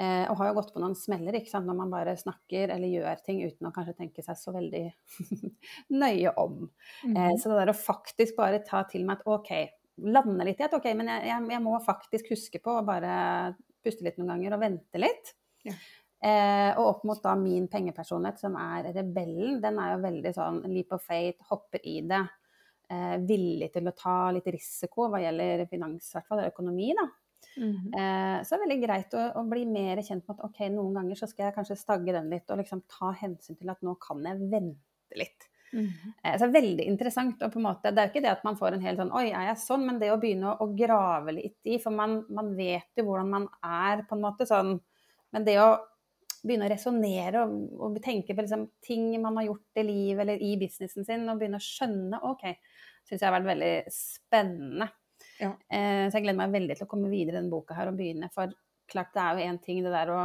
Eh, 0.00 0.24
og 0.30 0.38
har 0.38 0.48
jo 0.48 0.54
gått 0.56 0.70
på 0.72 0.80
noen 0.80 0.94
smeller 0.96 1.36
ikke 1.36 1.50
sant? 1.52 1.66
når 1.68 1.76
man 1.76 1.90
bare 1.92 2.14
snakker 2.16 2.70
eller 2.72 2.88
gjør 2.88 3.18
ting 3.26 3.42
uten 3.44 3.68
å 3.68 3.72
kanskje 3.74 3.96
tenke 3.98 4.22
seg 4.24 4.38
så 4.40 4.54
veldig 4.54 4.86
nøye 6.02 6.32
om. 6.40 6.70
Eh, 7.04 7.10
Mhm. 7.10 7.36
så 7.42 7.50
det 7.52 7.58
der 7.66 7.72
å 7.74 7.76
faktisk 7.76 8.36
bare 8.38 8.62
ta 8.64 8.82
til 8.88 9.04
meg 9.04 9.18
at 9.20 9.26
OK, 9.28 9.50
lande 9.98 10.44
litt 10.48 10.60
i 10.60 10.64
at 10.64 10.74
OK, 10.78 10.86
men 10.96 11.06
jeg, 11.12 11.26
jeg, 11.28 11.48
jeg 11.52 11.62
må 11.62 11.74
faktisk 11.84 12.30
huske 12.32 12.62
på 12.64 12.78
å 12.80 12.86
bare 12.86 13.54
puste 13.84 14.04
litt 14.06 14.16
noen 14.20 14.32
ganger 14.34 14.56
og 14.56 14.60
vente 14.64 15.00
litt. 15.02 15.34
Ja. 15.68 15.74
Eh, 16.20 16.70
og 16.76 16.84
opp 16.84 17.06
mot 17.08 17.22
da 17.24 17.32
min 17.38 17.64
pengepersonlighet, 17.72 18.42
som 18.42 18.58
er 18.60 18.90
rebellen, 18.92 19.56
den 19.62 19.78
er 19.80 19.94
jo 19.94 20.02
veldig 20.02 20.32
sånn 20.36 20.60
leap 20.68 20.92
of 20.92 21.06
fate, 21.06 21.40
hopper 21.48 21.80
i 21.88 22.00
det. 22.04 22.20
Eh, 22.90 23.16
villig 23.24 23.70
til 23.72 23.88
å 23.88 23.96
ta 23.96 24.16
litt 24.34 24.48
risiko 24.50 25.08
hva 25.08 25.22
gjelder 25.22 25.64
finans, 25.70 26.10
i 26.10 26.18
hvert 26.18 26.28
fall, 26.28 26.42
eller 26.42 26.52
økonomi, 26.52 26.90
da. 26.98 27.06
Mhm. 27.56 27.94
Eh, 27.94 28.42
så 28.44 28.52
det 28.52 28.58
er 28.58 28.64
veldig 28.66 28.82
greit 28.82 29.14
å, 29.16 29.22
å 29.40 29.44
bli 29.48 29.64
mer 29.66 30.02
kjent 30.04 30.26
med 30.26 30.36
at 30.36 30.44
ok, 30.46 30.60
noen 30.74 30.98
ganger 31.00 31.18
så 31.18 31.28
skal 31.30 31.48
jeg 31.48 31.56
kanskje 31.56 31.78
stagge 31.80 32.14
den 32.14 32.28
litt 32.30 32.50
og 32.52 32.60
liksom 32.60 32.82
ta 32.90 33.14
hensyn 33.16 33.58
til 33.58 33.72
at 33.72 33.80
nå 33.86 33.96
kan 34.02 34.20
jeg 34.26 34.50
vente 34.52 35.18
litt. 35.18 35.48
Mm. 35.72 35.86
Eh, 35.86 36.34
så 36.34 36.46
det 36.46 36.48
er 36.50 36.56
veldig 36.56 36.86
interessant. 36.90 37.42
og 37.42 37.52
på 37.52 37.60
en 37.60 37.66
måte, 37.68 37.90
Det 37.94 37.98
er 37.98 38.08
jo 38.08 38.12
ikke 38.12 38.24
det 38.26 38.32
at 38.32 38.44
man 38.44 38.56
får 38.58 38.74
en 38.74 38.84
hel 38.84 38.96
sånn 38.98 39.12
Oi, 39.14 39.28
er 39.30 39.50
jeg 39.50 39.62
sånn? 39.62 39.86
Men 39.86 39.98
det 39.98 40.10
å 40.10 40.18
begynne 40.20 40.56
å 40.58 40.66
grave 40.76 41.34
litt 41.36 41.58
i, 41.64 41.78
for 41.78 41.94
man, 41.94 42.24
man, 42.28 42.54
vet 42.56 42.90
jo 42.96 43.06
hvordan 43.06 43.30
man 43.30 43.48
er, 43.62 44.02
på 44.02 44.18
en 44.18 44.24
måte. 44.24 44.46
sånn, 44.46 44.80
Men 45.32 45.46
det 45.46 45.58
å 45.62 45.78
begynne 46.46 46.68
å 46.68 46.72
resonnere 46.72 47.42
og, 47.44 47.56
og, 47.76 47.98
tenke 48.04 48.34
på 48.34 48.44
liksom, 48.44 48.66
ting 48.84 49.10
man 49.22 49.36
har 49.40 49.50
gjort 49.50 49.80
i 49.80 49.84
livet 49.86 50.24
eller 50.24 50.42
i 50.44 50.54
businessen 50.60 51.06
sin, 51.06 51.28
og 51.28 51.40
begynne 51.40 51.60
å 51.60 51.64
skjønne 51.64 52.22
OK, 52.30 52.46
syns 53.08 53.18
jeg 53.18 53.26
har 53.26 53.36
vært 53.36 53.50
veldig 53.50 53.74
spennende. 53.94 54.90
Ja. 55.40 55.52
Eh, 55.68 56.06
så 56.08 56.18
jeg 56.18 56.26
gleder 56.26 56.40
meg 56.40 56.54
veldig 56.54 56.76
til 56.78 56.86
å 56.86 56.90
komme 56.90 57.10
videre 57.12 57.36
i 57.36 57.40
denne 57.40 57.52
boka 57.52 57.76
her 57.76 57.90
og 57.90 57.98
begynne. 57.98 58.30
For 58.34 58.52
klart 58.90 59.12
det 59.16 59.24
er 59.24 59.38
jo 59.38 59.50
én 59.50 59.60
ting 59.64 59.82
det 59.84 59.94
der 59.94 60.14
å 60.16 60.20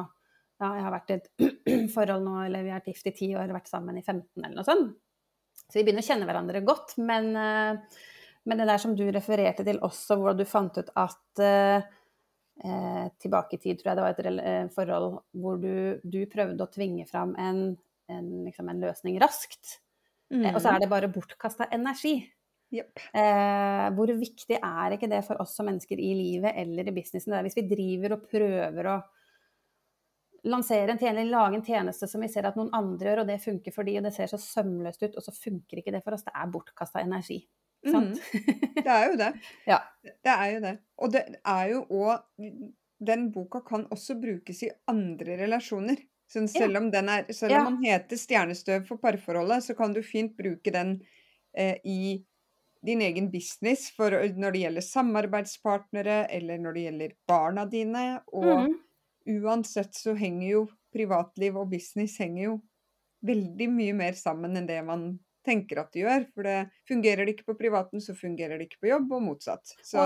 Ja, 0.55 0.69
jeg 0.71 0.83
har 0.85 0.93
vært 0.93 1.09
i 1.11 1.15
et 1.17 1.25
forhold 1.97 2.23
nå, 2.23 2.37
eller 2.45 2.63
vi 2.63 2.69
har 2.71 2.79
vært 2.79 2.93
gift 2.93 3.09
i 3.11 3.11
ti 3.17 3.27
år, 3.35 3.51
vært 3.51 3.67
sammen 3.67 3.97
i 3.99 4.03
15 4.05 4.39
eller 4.39 4.53
noe 4.55 4.63
sånt. 4.63 4.93
Så 5.65 5.79
vi 5.79 5.81
begynner 5.83 6.05
å 6.05 6.07
kjenne 6.07 6.27
hverandre 6.29 6.61
godt. 6.63 6.93
Men, 6.95 7.27
eh, 7.35 7.97
men 8.47 8.61
det 8.61 8.67
der 8.69 8.79
som 8.79 8.93
du 8.95 9.03
refererte 9.11 9.65
til 9.67 9.81
også, 9.83 10.15
hvor 10.21 10.37
du 10.37 10.45
fant 10.47 10.79
ut 10.79 10.93
at 10.95 11.43
eh, 12.63 13.07
tilbake 13.21 13.57
i 13.57 13.61
tid, 13.61 13.79
tror 13.79 13.91
jeg 13.91 13.99
det 13.99 14.05
var 14.05 14.13
et 14.13 14.43
eh, 14.43 14.69
forhold 14.75 15.19
hvor 15.41 15.59
du, 15.61 15.99
du, 16.03 16.21
prøvde 16.31 16.63
å 16.63 16.71
tvinge 16.71 17.07
fram 17.09 17.35
en, 17.41 17.65
en, 18.11 18.29
liksom 18.45 18.71
en 18.71 18.85
løsning 18.85 19.19
raskt. 19.21 19.79
Mm. 20.33 20.45
Eh, 20.45 20.53
og 20.53 20.61
så 20.61 20.71
er 20.71 20.79
mm. 20.79 20.85
det 20.85 20.91
bare 20.93 21.11
bortkasta 21.13 21.69
energi. 21.75 22.17
Yep. 22.75 23.03
Eh, 23.13 23.87
hvor 23.95 24.11
viktig 24.19 24.57
er 24.57 24.95
ikke 24.95 25.09
det 25.11 25.21
for 25.27 25.39
oss 25.43 25.53
som 25.55 25.67
mennesker 25.69 25.99
i 26.01 26.13
livet 26.17 26.57
eller 26.57 26.87
i 26.89 26.95
businessen? 26.95 27.35
hvis 27.45 27.59
vi 27.59 27.67
driver 27.69 28.17
og 28.17 28.25
prøver 28.31 28.89
å 28.89 28.95
lansere 30.49 30.93
en 30.93 30.99
tjeneste, 31.01 31.29
lage 31.31 31.59
en 31.59 31.65
tjeneste 31.65 32.09
som 32.09 32.21
vi 32.21 32.29
ser 32.29 32.47
at 32.49 32.57
noen 32.57 32.73
andre 32.75 33.11
gjør, 33.11 33.23
og 33.23 33.29
det 33.29 33.41
funker 33.43 33.73
for 33.73 33.87
de, 33.87 33.97
og 33.99 34.05
det 34.05 34.13
ser 34.17 34.29
så 34.29 34.39
sømløst 34.41 35.05
ut, 35.05 35.15
og 35.17 35.25
så 35.25 35.33
funker 35.33 35.81
ikke 35.81 35.93
det 35.95 36.03
for 36.05 36.17
oss. 36.17 36.25
Det 36.25 36.33
er 36.35 36.51
bortkasta 36.53 37.01
energi. 37.01 37.39
Mm. 37.85 38.11
Det 38.75 38.91
er 38.91 39.05
jo 39.11 39.15
det. 39.19 39.31
ja. 39.71 39.79
Det 40.01 40.33
er 40.33 40.51
jo 40.53 40.59
det. 40.63 40.73
Og 40.97 41.13
det 41.13 41.23
er 41.41 41.65
jo 41.73 41.85
òg 41.93 42.49
Den 43.05 43.27
boka 43.31 43.59
kan 43.61 43.83
også 43.91 44.15
brukes 44.21 44.63
i 44.63 44.69
andre 44.87 45.35
relasjoner. 45.43 45.99
Så 46.31 46.47
selv 46.47 46.79
om, 46.79 46.87
den 46.91 47.09
er, 47.11 47.27
selv 47.35 47.53
om 47.57 47.67
man 47.67 47.83
heter 47.83 48.17
'Stjernestøv 48.17 48.87
for 48.87 48.97
parforholdet', 48.97 49.67
så 49.67 49.75
kan 49.77 49.93
du 49.93 50.01
fint 50.01 50.31
bruke 50.37 50.71
den 50.73 51.01
eh, 51.57 51.75
i 51.85 52.23
din 52.85 53.01
egen 53.01 53.29
business 53.31 53.91
når 53.99 54.51
det 54.51 54.59
gjelder 54.59 54.81
samarbeidspartnere, 54.81 56.31
eller 56.31 56.57
når 56.57 56.73
det 56.73 56.81
gjelder 56.81 57.13
barna 57.27 57.65
dine. 57.65 58.21
Og 58.33 58.69
mm. 58.69 58.79
uansett 59.43 59.95
så 59.95 60.13
henger 60.13 60.49
jo 60.49 60.67
privatliv 60.93 61.57
og 61.57 61.69
business 61.69 62.17
henger 62.17 62.43
jo 62.43 62.59
veldig 63.25 63.69
mye 63.73 63.93
mer 63.97 64.17
sammen 64.17 64.57
enn 64.57 64.67
det 64.69 64.81
man 64.85 65.07
tenker 65.45 65.81
at 65.81 65.91
det 65.93 66.05
gjør. 66.05 66.25
For 66.35 66.47
det 66.47 66.57
fungerer 66.89 67.25
det 67.25 67.35
ikke 67.35 67.51
på 67.51 67.59
privaten, 67.59 68.03
så 68.03 68.17
fungerer 68.17 68.59
det 68.59 68.69
ikke 68.69 68.85
på 68.85 68.91
jobb, 68.93 69.13
og 69.17 69.27
motsatt. 69.29 69.75
Så 69.85 70.05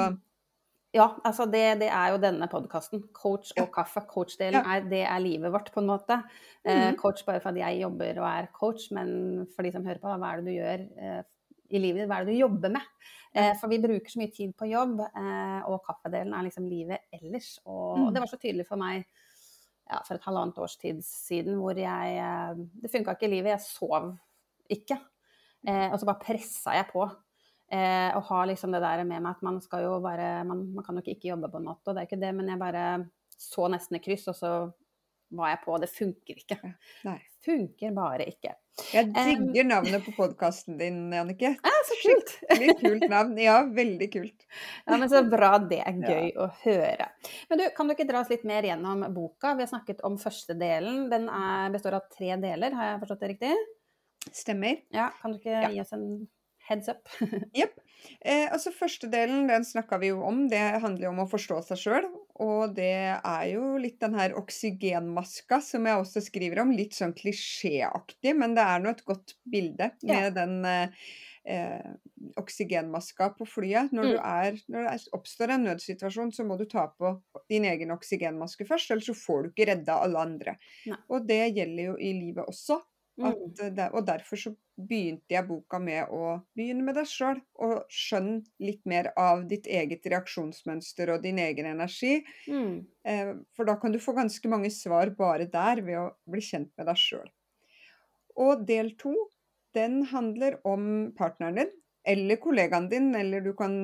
ja, 0.90 1.06
altså 1.26 1.46
det, 1.46 1.64
det, 1.84 1.90
er 1.94 2.14
jo 2.14 2.22
denne 2.22 2.48
podkasten. 2.50 3.04
Coach 3.14 3.52
og 3.62 3.68
kaffe. 3.74 4.02
Coach-delen, 4.10 4.66
ja. 4.66 4.80
det 4.82 5.04
er 5.06 5.22
livet 5.22 5.54
vårt, 5.54 5.70
på 5.74 5.84
en 5.84 5.92
måte. 5.92 6.18
Mm. 6.64 6.72
Eh, 6.72 6.92
coach 6.98 7.22
bare 7.28 7.44
fordi 7.44 7.62
jeg 7.62 7.84
jobber 7.84 8.24
og 8.24 8.30
er 8.30 8.50
coach, 8.56 8.88
men 8.96 9.12
for 9.54 9.66
de 9.66 9.74
som 9.76 9.86
hører 9.86 10.02
på, 10.02 10.10
hva 10.10 10.32
er 10.34 10.42
det 10.42 10.50
du 10.50 10.58
gjør 10.58 10.86
eh, 11.06 11.22
i 11.70 11.82
livet 11.84 12.04
ditt? 12.04 12.10
Hva 12.10 12.20
er 12.20 12.26
det 12.26 12.34
du 12.34 12.42
jobber 12.42 12.74
med? 12.74 12.90
Eh, 13.38 13.52
for 13.62 13.70
vi 13.70 13.82
bruker 13.84 14.10
så 14.10 14.22
mye 14.24 14.34
tid 14.34 14.56
på 14.58 14.70
jobb, 14.72 15.04
eh, 15.06 15.70
og 15.70 15.84
kaffedelen 15.86 16.34
er 16.34 16.48
liksom 16.48 16.66
livet 16.66 17.06
ellers. 17.14 17.52
Og, 17.68 18.00
mm. 18.00 18.08
og 18.08 18.16
det 18.16 18.24
var 18.24 18.32
så 18.32 18.42
tydelig 18.42 18.66
for 18.70 18.82
meg 18.82 19.06
ja, 19.90 20.02
for 20.06 20.16
et 20.16 20.26
halvannet 20.26 20.58
års 20.62 20.78
tid 20.82 21.02
siden 21.06 21.58
hvor 21.62 21.78
jeg 21.78 22.18
eh, 22.22 22.66
Det 22.82 22.92
funka 22.94 23.14
ikke 23.14 23.30
i 23.30 23.34
livet. 23.36 23.54
Jeg 23.54 23.66
sov 23.66 24.12
ikke. 24.70 24.98
Eh, 25.68 25.88
og 25.92 26.00
så 26.00 26.08
bare 26.08 26.24
pressa 26.24 26.76
jeg 26.78 26.88
på. 26.92 27.08
Eh, 27.70 28.10
og 28.18 28.24
har 28.32 28.48
liksom 28.50 28.74
det 28.74 28.82
der 28.82 29.04
med 29.06 29.22
meg 29.22 29.36
at 29.36 29.46
man 29.46 29.60
skal 29.62 29.84
jo 29.86 29.98
bare 30.02 30.40
man, 30.48 30.64
man, 30.74 30.86
kan 30.86 30.98
jo 30.98 31.04
ikke 31.06 31.30
jobbe 31.30 31.52
på 31.54 31.60
en 31.60 31.68
måte, 31.70 31.86
og 31.86 31.94
det 31.94 32.02
er 32.02 32.08
ikke 32.08 32.24
det, 32.24 32.32
men 32.34 32.50
jeg 32.50 32.62
bare 32.62 32.86
så 33.40 33.68
nesten 33.70 34.00
i 34.00 34.02
kryss, 34.04 34.26
og 34.32 34.38
så 34.40 34.54
var 35.30 35.54
jeg 35.54 35.60
på. 35.66 35.76
Det 35.82 35.90
funker 35.94 36.42
ikke. 36.42 36.58
Nei. 37.06 37.20
Funker 37.46 37.94
bare 37.96 38.26
ikke. 38.30 38.56
Jeg 38.94 39.10
digger 39.12 39.66
um, 39.66 39.70
navnet 39.70 40.06
på 40.06 40.14
podkasten 40.16 40.78
din, 40.80 41.02
Jannicke. 41.14 41.54
Ja, 41.68 41.76
så 41.86 41.98
kult! 42.02 42.34
Skikkelig 42.40 42.76
kult 42.80 43.06
navn. 43.12 43.36
Ja, 43.42 43.58
veldig 43.76 44.10
kult. 44.14 44.46
Ja, 44.86 44.98
men 44.98 45.08
Så 45.12 45.22
bra. 45.30 45.52
Det 45.70 45.82
er 45.84 46.00
gøy 46.00 46.30
ja. 46.32 46.46
å 46.46 46.50
høre. 46.64 47.10
Men 47.52 47.62
du, 47.62 47.66
Kan 47.76 47.90
du 47.90 47.96
ikke 47.96 48.08
dra 48.10 48.24
oss 48.24 48.32
litt 48.32 48.46
mer 48.48 48.66
gjennom 48.68 49.06
boka? 49.16 49.54
Vi 49.60 49.66
har 49.66 49.72
snakket 49.72 50.02
om 50.08 50.18
første 50.22 50.56
delen. 50.60 51.06
Den 51.12 51.30
er, 51.32 51.70
består 51.76 52.00
av 52.00 52.08
tre 52.12 52.34
deler, 52.42 52.76
har 52.76 52.94
jeg 52.94 53.04
forstått 53.04 53.26
det 53.26 53.34
riktig? 53.36 53.54
Stemmer. 54.32 54.82
Ja, 54.94 55.10
Kan 55.22 55.34
du 55.34 55.40
ikke 55.40 55.56
ja. 55.56 55.70
gi 55.74 55.82
oss 55.84 55.94
en 55.96 56.10
heads 56.70 56.90
up? 56.92 57.10
Jepp. 57.58 57.78
Eh, 58.22 58.48
altså 58.52 58.72
Første 58.72 59.10
delen 59.12 59.48
den 59.50 59.66
snakka 59.68 60.00
vi 60.02 60.12
jo 60.12 60.24
om. 60.28 60.46
Det 60.52 60.62
handler 60.84 61.08
jo 61.08 61.14
om 61.14 61.24
å 61.26 61.30
forstå 61.30 61.62
seg 61.70 61.82
sjøl. 61.82 62.10
Og 62.40 62.76
det 62.78 63.16
er 63.18 63.46
jo 63.52 63.74
litt 63.82 64.00
den 64.04 64.16
her 64.20 64.36
oksygenmaska 64.40 65.60
som 65.66 65.88
jeg 65.90 66.04
også 66.04 66.24
skriver 66.24 66.64
om. 66.64 66.76
Litt 66.76 66.96
sånn 66.98 67.16
klisjéaktig, 67.18 68.36
men 68.38 68.56
det 68.58 68.66
er 68.66 68.84
nå 68.84 68.94
et 68.94 69.08
godt 69.08 69.36
bilde 69.50 69.92
med 70.06 70.30
ja. 70.30 70.36
den 70.36 70.62
eh, 71.50 71.90
oksygenmaska 72.40 73.34
på 73.40 73.48
flyet. 73.50 73.92
Når, 73.96 74.14
mm. 74.14 74.22
er, 74.22 74.62
når, 74.72 74.88
det 74.88 75.16
oppstår 75.18 75.56
en 75.56 75.68
nødsituasjon, 75.68 76.32
så 76.36 76.46
må 76.48 76.60
du 76.60 76.66
ta 76.70 76.88
på 76.94 77.16
din 77.52 77.68
egen 77.68 77.92
oksygenmaske 77.96 78.68
først, 78.70 78.94
ellers 78.94 79.10
så 79.12 79.18
får 79.18 79.44
du 79.44 79.52
ikke 79.52 79.70
redda 79.74 80.00
alle 80.06 80.24
andre. 80.30 80.56
Nei. 80.90 81.02
Og 81.12 81.28
det 81.28 81.42
gjelder 81.58 81.92
jo 81.92 81.98
i 82.00 82.14
livet 82.22 82.48
også. 82.48 82.80
Mm. 83.20 83.74
Det, 83.76 83.90
og 83.92 84.06
derfor 84.08 84.40
så 84.40 84.52
begynte 84.80 85.34
jeg 85.34 85.48
boka 85.48 85.80
med 85.84 86.12
å 86.16 86.38
begynne 86.56 86.86
med 86.88 86.96
deg 86.96 87.08
sjøl, 87.10 87.42
og 87.60 87.90
skjønne 87.92 88.44
litt 88.64 88.82
mer 88.88 89.12
av 89.20 89.44
ditt 89.50 89.68
eget 89.68 90.08
reaksjonsmønster 90.08 91.12
og 91.14 91.26
din 91.26 91.42
egen 91.44 91.68
energi. 91.74 92.22
Mm. 92.48 92.86
Eh, 93.04 93.34
for 93.58 93.68
da 93.68 93.76
kan 93.82 93.92
du 93.92 94.00
få 94.04 94.16
ganske 94.18 94.52
mange 94.52 94.72
svar 94.74 95.12
bare 95.18 95.50
der, 95.52 95.84
ved 95.84 96.00
å 96.00 96.08
bli 96.32 96.44
kjent 96.46 96.72
med 96.80 96.88
deg 96.92 97.02
sjøl. 97.02 97.28
Og 98.40 98.64
del 98.70 98.94
to, 99.02 99.14
den 99.76 100.02
handler 100.10 100.62
om 100.68 101.12
partneren 101.18 101.60
din, 101.60 101.76
eller 102.08 102.40
kollegaen 102.42 102.88
din, 102.90 103.12
eller 103.20 103.44
du 103.44 103.52
kan 103.58 103.76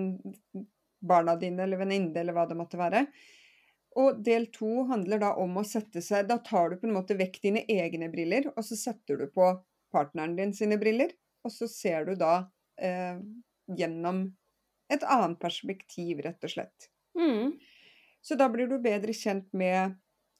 barna 1.06 1.36
dine 1.38 1.66
eller 1.66 1.82
venninne 1.82 2.18
eller 2.22 2.36
hva 2.36 2.48
det 2.50 2.58
måtte 2.58 2.80
være. 2.80 3.06
Og 3.96 4.20
del 4.24 4.50
to 4.52 4.84
handler 4.90 5.22
da 5.24 5.32
om 5.40 5.56
å 5.60 5.64
sette 5.64 6.02
seg 6.04 6.28
Da 6.28 6.36
tar 6.44 6.74
du 6.74 6.80
på 6.82 6.88
en 6.90 6.96
måte 6.98 7.16
vekk 7.16 7.40
dine 7.44 7.64
egne 7.72 8.10
briller, 8.12 8.50
og 8.56 8.66
så 8.68 8.78
setter 8.80 9.22
du 9.22 9.30
på 9.32 9.54
partneren 9.96 10.36
din 10.36 10.52
sine 10.56 10.78
briller, 10.82 11.14
og 11.46 11.54
så 11.54 11.70
ser 11.72 12.10
du 12.10 12.16
da 12.20 12.50
eh, 12.82 13.22
gjennom 13.78 14.26
et 14.92 15.06
annet 15.08 15.40
perspektiv, 15.42 16.20
rett 16.26 16.44
og 16.44 16.52
slett. 16.52 16.90
Mm. 17.18 17.56
Så 18.26 18.36
da 18.38 18.50
blir 18.52 18.68
du 18.68 18.78
bedre 18.82 19.14
kjent 19.16 19.48
med 19.56 19.96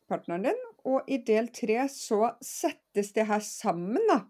partneren 0.10 0.50
din, 0.50 0.62
og 0.86 1.08
i 1.10 1.22
del 1.26 1.50
tre 1.56 1.86
så 1.90 2.36
settes 2.44 3.14
det 3.16 3.28
her 3.30 3.42
sammen, 3.46 4.04
da. 4.10 4.26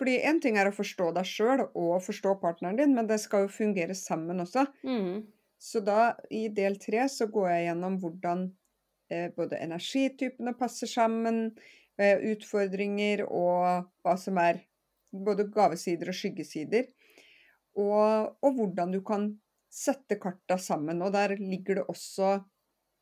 Fordi 0.00 0.16
én 0.24 0.38
ting 0.40 0.56
er 0.56 0.70
å 0.70 0.72
forstå 0.72 1.10
deg 1.18 1.28
sjøl 1.28 1.66
og 1.66 1.98
forstå 2.06 2.38
partneren 2.40 2.78
din, 2.78 2.94
men 2.96 3.08
det 3.10 3.18
skal 3.20 3.44
jo 3.44 3.52
fungere 3.52 3.96
sammen 3.98 4.40
også. 4.46 4.64
Mm. 4.86 5.26
Så 5.60 5.82
da, 5.84 6.14
i 6.32 6.46
del 6.56 6.78
tre, 6.80 7.04
så 7.12 7.26
går 7.28 7.50
jeg 7.50 7.66
gjennom 7.66 7.98
hvordan 8.00 8.46
både 9.36 9.58
energitypene 9.60 10.54
passer 10.58 10.90
sammen, 10.90 11.50
eh, 11.98 12.18
utfordringer 12.32 13.24
og 13.26 13.90
hva 14.04 14.16
som 14.18 14.38
er 14.42 14.62
både 15.10 15.48
gavesider 15.50 16.12
og 16.12 16.16
skyggesider. 16.16 16.90
Og, 17.78 18.36
og 18.42 18.56
hvordan 18.56 18.94
du 18.94 19.00
kan 19.06 19.30
sette 19.70 20.18
karta 20.20 20.58
sammen. 20.58 21.02
Og 21.02 21.12
der 21.14 21.36
ligger 21.38 21.82
det 21.82 21.90
også 21.90 22.40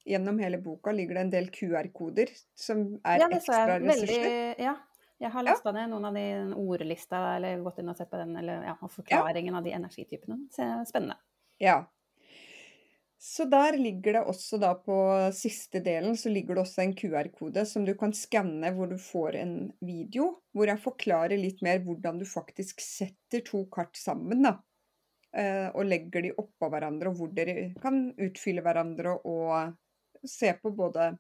Gjennom 0.09 0.39
hele 0.41 0.57
boka 0.63 0.93
ligger 0.95 1.19
det 1.19 1.23
en 1.27 1.31
del 1.35 1.49
QR-koder 1.53 2.31
som 2.57 2.79
er 3.05 3.19
ja, 3.21 3.27
ekstra 3.29 3.75
ressurser. 3.83 4.55
Ja, 4.57 4.73
jeg 5.21 5.31
har 5.35 5.45
lasta 5.45 5.69
ja. 5.69 5.75
ned 5.75 5.91
noen 5.93 6.07
av 6.09 6.17
de 6.17 6.23
ordlista, 6.63 7.19
eller 7.35 7.61
gått 7.61 7.83
inn 7.83 7.91
og 7.93 7.99
sett 7.99 8.09
på 8.09 8.17
den, 8.17 8.33
eller 8.41 8.63
ja, 8.71 8.77
forklaringen 8.89 9.53
ja. 9.53 9.59
av 9.59 9.67
de 9.67 9.75
energitypene. 9.77 10.39
Spennende. 10.89 11.19
Ja, 11.61 11.83
så 13.19 13.49
der 13.51 13.75
ligger 13.81 14.15
det 14.15 14.21
også 14.31 14.61
da 14.63 14.71
på 14.79 14.97
siste 15.35 15.81
delen 15.83 16.15
så 16.17 16.31
ligger 16.31 16.55
det 16.55 16.63
også 16.63 16.85
en 16.85 16.95
QR-kode 16.95 17.65
som 17.67 17.83
du 17.87 17.91
kan 17.99 18.15
skanne 18.15 18.71
hvor 18.77 18.87
du 18.87 18.95
får 19.03 19.41
en 19.41 19.55
video 19.83 20.29
hvor 20.55 20.71
jeg 20.71 20.83
forklarer 20.85 21.41
litt 21.41 21.59
mer 21.67 21.83
hvordan 21.83 22.21
du 22.23 22.27
faktisk 22.29 22.83
setter 22.85 23.43
to 23.47 23.65
kart 23.75 23.99
sammen. 23.99 24.47
da. 24.47 24.55
Eh, 25.37 25.67
og 25.75 25.85
legger 25.85 26.25
de 26.25 26.37
oppå 26.41 26.71
hverandre, 26.73 27.11
og 27.11 27.19
hvor 27.19 27.33
dere 27.37 27.73
kan 27.83 28.07
utfylle 28.17 28.63
hverandre 28.65 29.19
og 29.29 29.75
se 30.25 30.55
på 30.57 30.73
både 30.77 31.11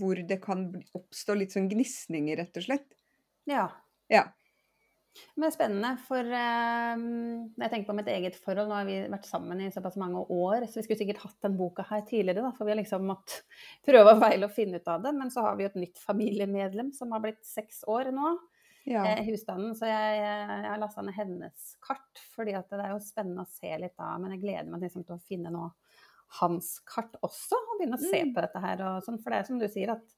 hvor 0.00 0.20
det 0.28 0.40
kan 0.42 0.68
oppstå 0.96 1.36
litt 1.38 1.54
sånn 1.56 1.70
gnisninger, 1.70 2.36
rett 2.40 2.60
og 2.60 2.66
slett. 2.66 2.88
Ja. 3.48 3.68
ja. 4.12 4.26
Men 5.38 5.52
spennende, 5.54 5.90
for 6.06 6.26
um, 6.26 7.02
når 7.54 7.64
jeg 7.64 7.72
tenker 7.72 7.88
på 7.90 7.96
mitt 7.98 8.10
eget 8.12 8.36
forhold, 8.42 8.68
nå 8.70 8.76
har 8.78 8.88
vi 8.88 8.98
vært 9.12 9.28
sammen 9.28 9.60
i 9.64 9.70
såpass 9.74 9.96
mange 10.00 10.20
år, 10.34 10.66
så 10.66 10.80
vi 10.80 10.84
skulle 10.86 11.00
sikkert 11.00 11.22
hatt 11.24 11.38
den 11.46 11.56
boka 11.58 11.84
her 11.88 12.02
tidligere, 12.08 12.42
da, 12.44 12.52
for 12.56 12.66
vi 12.68 12.74
har 12.74 12.80
liksom 12.80 13.06
måttet 13.08 13.42
prøve 13.88 14.14
og 14.14 14.22
feile 14.24 14.48
og 14.48 14.54
finne 14.56 14.80
ut 14.82 14.88
av 14.92 15.02
det. 15.06 15.14
Men 15.18 15.30
så 15.34 15.44
har 15.46 15.56
vi 15.58 15.66
jo 15.66 15.72
et 15.72 15.80
nytt 15.84 15.98
familiemedlem 16.02 16.92
som 16.96 17.12
har 17.14 17.22
blitt 17.24 17.42
seks 17.46 17.84
år 17.88 18.12
nå. 18.14 18.36
Ja. 18.88 19.02
eh, 19.04 19.18
husstanden. 19.26 19.74
Så 19.76 19.84
jeg, 19.84 20.20
jeg 20.22 20.64
har 20.70 20.78
lasta 20.80 21.02
ned 21.04 21.12
hennes 21.18 21.74
kart, 21.84 22.22
fordi 22.34 22.54
det 22.56 22.78
er 22.80 22.94
jo 22.94 23.02
spennende 23.04 23.44
å 23.44 23.50
se 23.52 23.68
litt 23.82 23.96
da. 24.00 24.14
Men 24.16 24.32
jeg 24.32 24.40
gleder 24.46 24.70
meg 24.72 24.86
liksom 24.86 25.04
til 25.04 25.18
å 25.18 25.24
finne 25.28 25.52
nå 25.52 25.66
hans 26.40 26.78
kart 26.88 27.14
også, 27.24 27.56
og 27.56 27.78
begynne 27.78 27.96
å 27.96 28.02
se 28.04 28.22
Mm. 28.24 28.34
på 28.36 28.40
dette 28.44 28.60
her. 28.60 28.80
Og 28.84 29.04
sånn, 29.04 29.20
for 29.22 29.30
det 29.32 29.38
er 29.38 29.44
som 29.48 29.58
du 29.60 29.68
sier, 29.68 29.92
at 29.92 30.04
eh, 30.04 30.17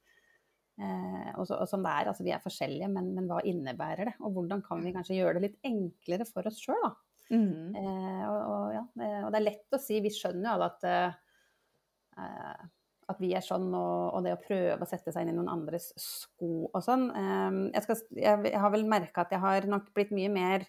og, 0.81 1.45
så, 1.45 1.59
og 1.61 1.69
som 1.69 1.83
det 1.85 1.93
er, 1.93 2.09
altså 2.13 2.25
vi 2.25 2.33
er 2.35 2.43
forskjellige, 2.43 2.89
men, 2.93 3.13
men 3.17 3.29
hva 3.29 3.43
innebærer 3.47 4.11
det? 4.11 4.17
Og 4.25 4.35
hvordan 4.37 4.63
kan 4.65 4.83
vi 4.85 4.95
kanskje 4.95 5.19
gjøre 5.19 5.39
det 5.39 5.49
litt 5.49 5.71
enklere 5.71 6.27
for 6.29 6.49
oss 6.49 6.61
sjøl, 6.63 6.81
da? 6.85 6.93
Mm. 7.31 7.77
Eh, 7.79 8.23
og, 8.27 8.39
og, 8.41 8.67
ja, 8.75 8.85
eh, 8.99 9.21
og 9.23 9.31
det 9.31 9.39
er 9.39 9.47
lett 9.47 9.77
å 9.77 9.81
si, 9.83 10.01
vi 10.03 10.11
skjønner 10.15 10.49
jo 10.49 10.55
alle 10.57 10.71
at 10.73 10.87
eh, 10.91 12.65
at 13.11 13.19
vi 13.23 13.33
er 13.35 13.45
sånn, 13.45 13.69
og, 13.75 14.15
og, 14.15 14.21
det 14.25 14.35
å 14.37 14.43
prøve 14.43 14.85
å 14.85 14.89
sette 14.89 15.13
seg 15.13 15.25
inn 15.25 15.33
i 15.33 15.37
noen 15.37 15.51
andres 15.51 15.91
sko 15.99 16.69
og 16.69 16.83
sånn. 16.85 17.09
Eh, 17.11 17.49
jeg, 17.75 17.87
skal, 17.87 18.05
jeg, 18.19 18.45
jeg, 18.51 18.61
har 18.63 18.75
vel 18.75 18.87
merka 18.89 19.25
at 19.25 19.35
jeg 19.35 19.43
har 19.43 19.67
nok 19.71 19.91
blitt 19.97 20.15
mye 20.17 20.31
mer 20.33 20.67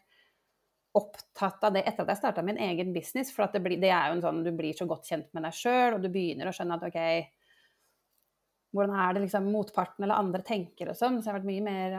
opptatt 0.97 1.62
av 1.63 1.76
det 1.76 1.86
etter 1.88 2.04
at 2.04 2.12
jeg 2.12 2.19
starta 2.19 2.43
min 2.43 2.60
egen 2.60 2.91
business. 2.95 3.32
For 3.34 3.47
det, 3.54 3.62
blir, 3.63 3.80
det, 3.82 3.91
er 3.93 4.10
jo 4.10 4.17
en 4.17 4.26
sånn, 4.26 4.41
du 4.45 4.52
blir 4.56 4.76
så 4.78 4.88
godt 4.89 5.08
kjent 5.08 5.30
med 5.36 5.45
deg 5.47 5.56
sjøl, 5.56 5.95
og 5.95 6.04
du 6.04 6.10
begynner 6.12 6.50
å 6.50 6.56
skjønne 6.56 6.78
at 6.78 6.88
OK, 6.89 7.00
hvordan 8.71 8.95
er 9.03 9.15
det 9.15 9.25
liksom 9.25 9.49
motparten 9.51 10.05
eller 10.05 10.19
andre 10.21 10.43
tenker 10.47 10.91
og 10.91 10.97
sånn. 10.97 11.19
Så 11.19 11.27
jeg 11.27 11.34
har 11.34 11.39
vært 11.41 11.49
mye 11.49 11.63
mer, 11.65 11.95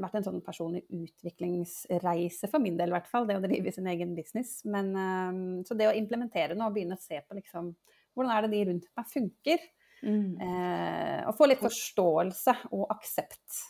vært 0.00 0.18
en 0.18 0.26
sånn 0.26 0.40
personlig 0.44 0.84
utviklingsreise 0.88 2.48
for 2.48 2.64
min 2.64 2.78
del, 2.80 2.92
i 2.92 2.96
hvert 2.96 3.10
fall. 3.10 3.28
Det 3.28 3.36
å 3.36 3.44
drive 3.44 3.72
sin 3.74 3.90
egen 3.92 4.14
business. 4.16 4.56
Men, 4.64 4.90
um, 4.96 5.42
så 5.68 5.76
det 5.76 5.90
å 5.90 5.96
implementere 5.96 6.56
noe 6.56 6.70
og 6.70 6.78
begynne 6.78 6.96
å 6.96 7.04
se 7.04 7.20
på 7.20 7.36
liksom, 7.36 7.74
hvordan 8.16 8.32
er 8.32 8.46
det 8.46 8.52
de 8.54 8.64
rundt 8.70 8.88
meg 8.96 9.10
funker. 9.12 9.68
Mm. 10.04 10.32
Eh, 10.36 11.20
og 11.28 11.36
få 11.38 11.48
litt 11.48 11.62
forståelse 11.64 12.56
og 12.76 12.90
aksept. 12.92 13.62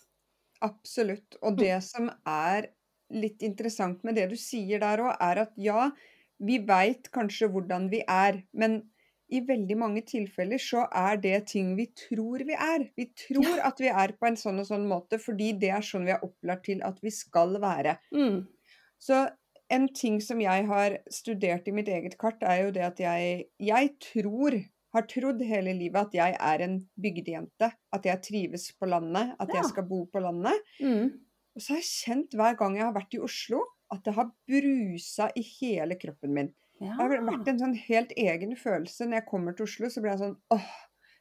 Absolutt. 0.66 1.36
Og 1.46 1.58
det 1.60 1.76
som 1.86 2.08
er 2.26 2.72
litt 3.14 3.44
interessant 3.46 4.02
med 4.06 4.18
det 4.18 4.28
du 4.32 4.38
sier 4.40 4.82
der 4.82 5.02
òg, 5.04 5.12
er 5.22 5.44
at 5.44 5.54
ja, 5.60 5.90
vi 6.42 6.58
veit 6.66 7.10
kanskje 7.14 7.50
hvordan 7.52 7.86
vi 7.92 8.02
er, 8.02 8.42
men 8.56 8.80
i 9.34 9.40
veldig 9.46 9.76
mange 9.80 10.02
tilfeller 10.06 10.60
så 10.62 10.84
er 10.94 11.18
det 11.22 11.38
ting 11.50 11.72
vi 11.78 11.88
tror 11.98 12.44
vi 12.46 12.54
er. 12.54 12.86
Vi 12.96 13.08
tror 13.18 13.62
at 13.66 13.80
vi 13.82 13.90
er 13.90 14.14
på 14.18 14.28
en 14.28 14.38
sånn 14.38 14.60
og 14.62 14.68
sånn 14.68 14.86
måte 14.90 15.18
fordi 15.22 15.52
det 15.60 15.72
er 15.74 15.84
sånn 15.84 16.06
vi 16.08 16.14
er 16.14 16.22
opplært 16.26 16.64
til 16.68 16.84
at 16.86 17.00
vi 17.02 17.12
skal 17.14 17.58
være. 17.62 17.96
Mm. 18.14 18.44
Så 19.02 19.24
en 19.74 19.88
ting 19.96 20.20
som 20.22 20.40
jeg 20.42 20.66
har 20.68 20.98
studert 21.12 21.68
i 21.68 21.74
mitt 21.74 21.88
eget 21.90 22.16
kart, 22.20 22.42
er 22.44 22.66
jo 22.66 22.72
det 22.76 22.84
at 22.86 23.02
jeg, 23.02 23.44
jeg 23.58 23.92
tror 24.12 24.58
har 24.94 25.06
trodd 25.10 25.42
hele 25.42 25.72
livet 25.74 25.98
at 26.06 26.14
jeg 26.14 26.36
er 26.38 26.64
en 26.68 26.76
bygdejente. 27.00 27.70
At 27.92 28.06
jeg 28.06 28.22
trives 28.28 28.68
på 28.78 28.86
landet, 28.86 29.34
at 29.40 29.48
Ja. 29.48 29.60
jeg 29.60 29.70
skal 29.72 29.88
bo 29.88 30.04
på 30.06 30.22
landet. 30.22 30.54
Mm. 30.80 31.10
Og 31.54 31.62
så 31.62 31.74
har 31.74 31.80
jeg 31.80 31.90
kjent 31.90 32.36
hver 32.38 32.56
gang 32.58 32.76
jeg 32.76 32.84
har 32.84 32.94
vært 32.94 33.16
i 33.16 33.22
Oslo, 33.22 33.62
at 33.90 34.04
det 34.04 34.14
har 34.14 34.30
brusa 34.46 35.30
i 35.34 35.42
hele 35.42 35.98
kroppen 35.98 36.34
min. 36.34 36.54
Ja. 36.82 36.94
Det 36.94 36.96
har 36.98 37.12
vært 37.28 37.50
en 37.52 37.60
sånn 37.60 37.76
helt 37.86 38.14
egen 38.18 38.56
følelse. 38.58 39.06
Når 39.06 39.20
jeg 39.20 39.28
kommer 39.28 39.54
til 39.56 39.68
Oslo, 39.68 39.90
så 39.90 40.02
blir 40.02 40.14
jeg 40.14 40.22
sånn 40.24 40.38
åh, 40.56 40.72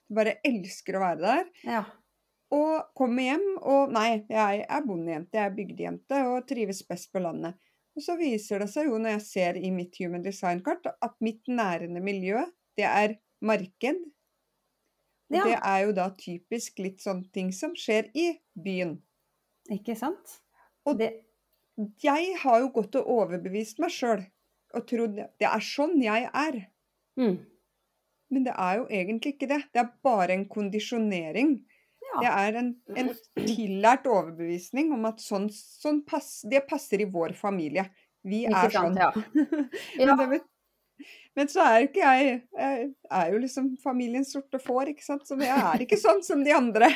jeg 0.10 0.18
bare 0.18 0.38
elsker 0.48 0.98
å 0.98 1.04
være 1.06 1.22
der. 1.26 1.52
ja. 1.68 1.84
Og 2.54 2.84
kommer 2.94 3.26
hjem, 3.26 3.46
og 3.66 3.94
nei, 3.96 4.26
jeg 4.30 4.66
er 4.70 4.84
bondejente, 4.86 5.40
jeg 5.40 5.50
er 5.50 5.56
bygdejente 5.56 6.20
og 6.30 6.44
trives 6.46 6.84
best 6.86 7.08
på 7.10 7.24
landet. 7.24 7.58
Og 7.98 8.04
så 8.06 8.14
viser 8.20 8.62
det 8.62 8.68
seg 8.70 8.92
jo 8.92 9.00
når 9.02 9.16
jeg 9.16 9.24
ser 9.26 9.58
i 9.58 9.72
mitt 9.74 9.98
Human 9.98 10.22
Design-kart, 10.22 10.86
at 10.86 11.16
mitt 11.26 11.50
nærende 11.50 12.02
miljø, 12.04 12.44
det 12.78 12.86
er 12.86 13.16
marked. 13.42 14.04
Ja. 15.34 15.48
det 15.48 15.58
er 15.58 15.80
jo 15.88 15.94
da 15.98 16.12
typisk 16.14 16.78
litt 16.84 17.02
sånne 17.02 17.26
ting 17.34 17.50
som 17.56 17.74
skjer 17.80 18.12
i 18.14 18.28
byen. 18.54 19.00
Ikke 19.74 19.96
sant? 19.98 20.38
Og 20.86 21.00
det, 21.00 21.10
Jeg 22.04 22.36
har 22.44 22.60
jo 22.62 22.70
gått 22.76 23.00
og 23.00 23.10
overbevist 23.10 23.82
meg 23.82 23.90
sjøl 23.96 24.22
og 24.74 24.86
trodd 24.90 25.16
det 25.40 25.48
er 25.50 25.64
sånn 25.64 25.98
jeg 26.04 26.30
er. 26.34 26.62
mm. 27.20 27.36
Men 28.34 28.46
det 28.48 28.54
er 28.58 28.78
jo 28.80 28.86
egentlig 28.90 29.36
ikke 29.36 29.48
det. 29.52 29.60
Det 29.76 29.80
er 29.84 29.90
bare 30.02 30.34
en 30.34 30.48
kondisjonering. 30.50 31.52
Det 32.20 32.30
er 32.30 32.56
en, 32.58 32.72
en 32.98 33.12
tillært 33.38 34.08
overbevisning 34.10 34.90
om 34.96 35.06
at 35.06 35.22
sånn, 35.22 35.46
sånn 35.54 36.00
pass, 36.06 36.40
det 36.50 36.64
passer 36.70 37.04
i 37.04 37.06
vår 37.14 37.36
familie. 37.38 37.84
Vi 38.26 38.40
Ikke 38.48 38.64
er 38.72 38.74
sånn. 38.74 38.98
Ja. 38.98 39.12
Ja. 39.14 39.46
Men, 40.00 40.10
ja. 40.10 40.16
det, 40.34 40.42
men 41.36 41.50
så 41.50 41.62
er 41.66 41.86
ikke 41.88 42.02
jeg 42.06 42.34
Jeg 42.58 42.90
er 43.20 43.32
jo 43.34 43.40
liksom 43.42 43.70
familiens 43.84 44.34
sorte 44.34 44.60
får, 44.62 44.92
ikke 44.94 45.06
sant. 45.06 45.26
Så 45.30 45.38
jeg 45.42 45.54
er 45.54 45.86
ikke 45.86 45.98
sånn 46.02 46.22
som 46.26 46.42
de 46.46 46.54
andre. 46.58 46.90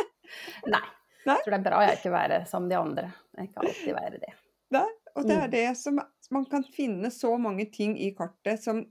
Nei. 0.74 0.82
Nei? 1.26 1.34
Jeg 1.34 1.44
tror 1.44 1.52
det 1.54 1.58
er 1.60 1.66
bra 1.66 1.82
jeg 1.86 1.98
ikke 2.00 2.14
være 2.14 2.40
som 2.50 2.66
de 2.70 2.78
andre. 2.78 3.10
Jeg 3.38 3.50
kan 3.52 3.66
alltid 3.66 3.94
være 3.98 4.22
det. 4.22 4.32
Nei? 4.74 4.86
Og 5.16 5.26
det 5.26 5.36
Mm. 5.36 5.42
er 5.44 5.48
det 5.58 5.66
som 5.76 5.98
Man 6.30 6.44
kan 6.50 6.64
finne 6.64 7.10
så 7.10 7.36
mange 7.38 7.66
ting 7.74 7.96
i 8.00 8.12
kartet 8.16 8.62
som 8.62 8.84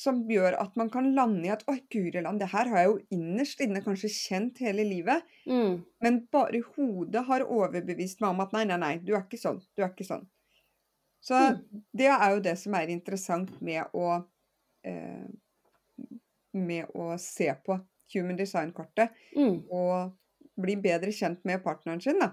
som 0.00 0.20
gjør 0.30 0.54
at 0.62 0.76
man 0.78 0.88
kan 0.92 1.08
lande 1.16 1.42
i 1.48 1.50
at 1.52 1.64
Oi, 1.68 1.80
Guriland, 1.92 2.38
det 2.40 2.46
her 2.52 2.68
har 2.70 2.78
jeg 2.78 2.88
jo 2.92 2.98
innerst 3.18 3.60
inne 3.64 3.82
kanskje 3.84 4.08
kjent 4.14 4.60
hele 4.62 4.84
livet. 4.86 5.24
Mm. 5.46 5.84
Men 6.00 6.20
bare 6.32 6.60
hodet 6.76 7.24
har 7.26 7.42
overbevist 7.44 8.22
meg 8.22 8.30
om 8.30 8.40
at 8.44 8.54
nei, 8.56 8.62
nei, 8.70 8.78
nei, 8.80 8.92
du 9.02 9.12
er 9.16 9.24
ikke 9.26 9.40
sånn. 9.42 9.58
Du 9.76 9.82
er 9.82 9.90
ikke 9.90 10.06
sånn. 10.06 10.28
Så 11.20 11.36
Mm. 11.38 11.82
det 11.96 12.08
er 12.08 12.30
jo 12.36 12.40
det 12.46 12.56
som 12.58 12.74
er 12.78 12.92
interessant 12.94 13.52
med 13.62 13.90
å 13.94 14.06
eh, 14.84 15.26
Med 16.52 16.90
å 16.98 17.12
se 17.22 17.46
på 17.66 17.76
Human 18.14 18.36
Design-kartet 18.38 19.12
Mm. 19.36 19.70
og 19.70 20.16
bli 20.60 20.74
bedre 20.82 21.12
kjent 21.14 21.44
med 21.46 21.62
partneren 21.62 22.00
sin, 22.02 22.18
da. 22.18 22.32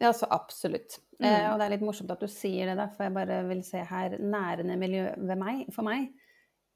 Ja, 0.00 0.12
så 0.12 0.28
absolutt. 0.30 0.98
Mm. 1.20 1.26
Eh, 1.28 1.46
og 1.50 1.58
det 1.58 1.66
er 1.66 1.72
litt 1.76 1.84
morsomt 1.86 2.12
at 2.12 2.20
du 2.20 2.28
sier 2.28 2.68
det 2.68 2.76
der, 2.76 2.90
for 2.92 3.06
jeg 3.06 3.16
bare 3.16 3.40
vil 3.48 3.62
se 3.64 3.80
her 3.88 4.18
nærende 4.20 4.76
miljø 4.80 5.08
ved 5.16 5.40
meg, 5.40 5.64
for 5.74 5.86
meg. 5.86 6.10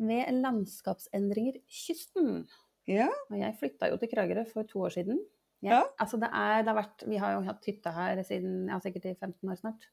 Ved 0.01 0.33
landskapsendringer 0.41 1.61
kysten. 1.69 2.47
Ja. 2.89 3.11
Og 3.29 3.37
jeg 3.37 3.59
flytta 3.61 3.91
jo 3.91 4.01
til 4.01 4.11
Kragerø 4.15 4.47
for 4.49 4.69
to 4.69 4.87
år 4.87 4.97
siden. 4.97 5.21
Ja. 5.61 5.75
Ja. 5.75 5.83
Altså 6.01 6.17
det 6.17 6.31
er, 6.33 6.63
det 6.65 6.73
har 6.73 6.81
vært, 6.81 7.05
vi 7.09 7.21
har 7.21 7.37
jo 7.37 7.45
hatt 7.45 7.67
hytte 7.69 7.93
her 7.93 8.23
siden 8.25 8.71
ja, 8.71 8.81
sikkert 8.81 9.11
i 9.11 9.17
15 9.19 9.53
år 9.53 9.61
snart. 9.61 9.89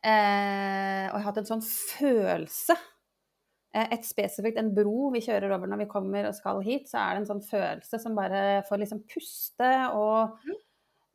Eh, 0.00 1.04
og 1.10 1.16
jeg 1.16 1.20
har 1.20 1.26
hatt 1.28 1.40
en 1.40 1.48
sånn 1.48 1.62
følelse 1.64 2.74
eh, 2.76 3.86
Et 3.96 4.04
spesifikt, 4.04 4.58
en 4.60 4.74
bro 4.76 5.08
vi 5.14 5.22
kjører 5.24 5.54
over 5.56 5.70
når 5.72 5.80
vi 5.82 5.88
kommer 5.90 6.28
og 6.28 6.36
skal 6.36 6.60
hit, 6.64 6.88
så 6.90 7.00
er 7.00 7.16
det 7.16 7.22
en 7.24 7.30
sånn 7.32 7.44
følelse 7.44 8.00
som 8.02 8.16
bare 8.16 8.62
får 8.68 8.82
liksom 8.84 9.02
puste 9.10 9.72
og 9.96 10.36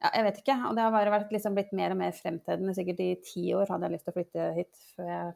ja, 0.02 0.10
Jeg 0.16 0.26
vet 0.28 0.42
ikke. 0.42 0.58
Og 0.70 0.76
det 0.78 0.84
har 0.86 0.96
bare 0.96 1.14
vært 1.14 1.32
liksom 1.34 1.56
blitt 1.58 1.72
mer 1.78 1.94
og 1.94 2.02
mer 2.02 2.18
fremtredende. 2.18 2.76
Sikkert 2.78 3.02
i 3.04 3.14
ti 3.26 3.46
år 3.58 3.70
hadde 3.70 3.88
jeg 3.88 3.96
lyst 3.96 4.08
til 4.08 4.14
å 4.14 4.18
flytte 4.18 4.50
hit 4.58 4.84
før, 4.96 5.10
jeg, 5.12 5.32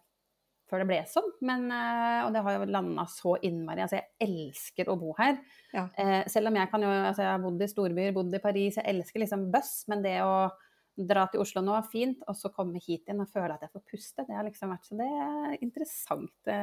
før 0.70 0.82
det 0.82 0.90
ble 0.90 1.00
sånn. 1.12 1.32
Men, 1.46 1.66
eh, 1.76 2.20
og 2.26 2.34
det 2.36 2.44
har 2.46 2.58
jo 2.58 2.68
landa 2.74 3.08
så 3.12 3.38
innmari. 3.46 3.86
Altså, 3.86 4.02
jeg 4.02 4.30
elsker 4.30 4.92
å 4.92 4.98
bo 5.02 5.16
her. 5.20 5.40
Ja. 5.76 5.88
Eh, 6.02 6.22
selv 6.32 6.52
om 6.52 6.60
jeg 6.60 6.72
kan 6.74 6.86
jo 6.86 6.92
altså 6.96 7.26
Jeg 7.26 7.32
har 7.32 7.44
bodd 7.46 7.62
i 7.62 7.72
storbyer, 7.72 8.16
bodd 8.16 8.34
i 8.34 8.44
Paris, 8.44 8.80
jeg 8.82 8.90
elsker 8.96 9.26
liksom 9.26 9.50
buss. 9.54 9.76
Men 9.92 10.06
det 10.06 10.18
å 10.26 10.50
dra 10.96 11.26
til 11.28 11.44
Oslo 11.44 11.62
nå 11.62 11.76
er 11.76 11.88
fint, 11.92 12.22
og 12.26 12.38
så 12.40 12.50
komme 12.56 12.80
hit 12.80 13.04
igjen 13.04 13.20
og 13.20 13.32
føle 13.32 13.58
at 13.58 13.66
jeg 13.66 13.74
får 13.74 13.84
puste, 13.92 14.24
det 14.24 14.38
har 14.38 14.46
liksom 14.48 14.72
vært 14.72 14.88
så 14.88 14.98
det 15.00 15.08
er 15.12 15.58
interessant. 15.60 16.32
Det 16.48 16.60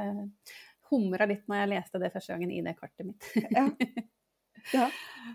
humra 0.92 1.28
litt 1.28 1.44
når 1.48 1.62
jeg 1.62 1.72
leste 1.72 2.00
det 2.00 2.12
første 2.14 2.34
gangen 2.34 2.52
i 2.52 2.62
det 2.64 2.74
kartet 2.80 3.08
mitt. 3.12 3.30
Ja. 3.52 3.68
Ja. 4.70 4.84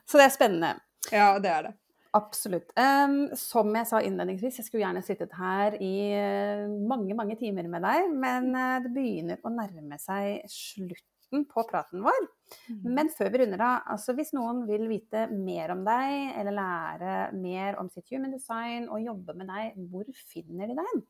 Så 0.08 0.16
det 0.22 0.30
er 0.30 0.32
spennende. 0.32 0.70
ja, 1.12 1.34
det 1.44 1.50
er 1.52 1.66
det. 1.66 1.72
Absolutt. 2.16 2.72
Um, 2.78 3.28
som 3.38 3.74
jeg 3.76 3.88
sa 3.90 4.00
innledningsvis, 4.04 4.62
jeg 4.62 4.68
skulle 4.68 4.84
gjerne 4.86 5.04
sittet 5.06 5.34
her 5.38 5.76
i 5.84 5.94
eh, 6.16 6.64
mange, 6.68 7.16
mange 7.18 7.36
timer 7.40 7.68
med 7.72 7.84
deg, 7.86 8.08
men 8.16 8.50
eh, 8.56 8.80
det 8.86 8.92
begynner 8.96 9.44
å 9.44 9.52
nærme 9.54 10.00
seg 10.02 10.46
slutten 10.52 11.44
på 11.52 11.66
praten 11.68 12.06
vår. 12.06 12.28
Mm. 12.72 12.86
Men 12.96 13.12
før 13.12 13.32
vi 13.34 13.42
runder 13.44 13.64
av, 13.66 13.90
altså 13.96 14.16
hvis 14.18 14.32
noen 14.38 14.64
vil 14.70 14.88
vite 14.92 15.26
mer 15.34 15.76
om 15.76 15.84
deg, 15.88 16.38
eller 16.40 16.56
lære 16.56 17.18
mer 17.36 17.82
om 17.82 17.92
sitt 17.92 18.08
human 18.14 18.36
design 18.36 18.88
og 18.88 19.04
jobbe 19.04 19.36
med 19.38 19.52
deg, 19.52 19.76
hvor 19.92 20.08
finner 20.32 20.72
de 20.72 20.80
deg? 20.80 21.04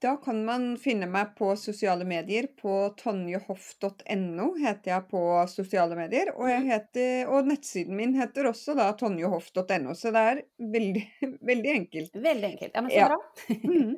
Da 0.00 0.14
kan 0.16 0.38
man 0.44 0.62
finne 0.80 1.04
meg 1.12 1.34
på 1.36 1.50
sosiale 1.60 2.04
medier. 2.08 2.46
På 2.56 2.88
tonjehoff.no 2.96 4.46
heter 4.56 4.90
jeg 4.94 5.08
på 5.10 5.20
sosiale 5.52 5.96
medier. 5.98 6.30
Og, 6.36 6.46
jeg 6.48 6.62
heter, 6.70 7.28
og 7.28 7.48
nettsiden 7.50 7.96
min 7.98 8.14
heter 8.16 8.48
også 8.48 8.74
da 8.78 8.86
tonjehoff.no, 8.96 9.92
så 9.98 10.12
det 10.14 10.22
er 10.30 10.40
veldig, 10.72 11.02
veldig 11.50 11.72
enkelt. 11.74 12.16
Veldig 12.16 12.48
enkelt. 12.54 12.72
Ja, 12.74 12.80
men 12.86 12.90
så 12.90 12.96
Ja. 13.02 13.08
bra. 13.08 13.18
Mhm. 13.60 13.96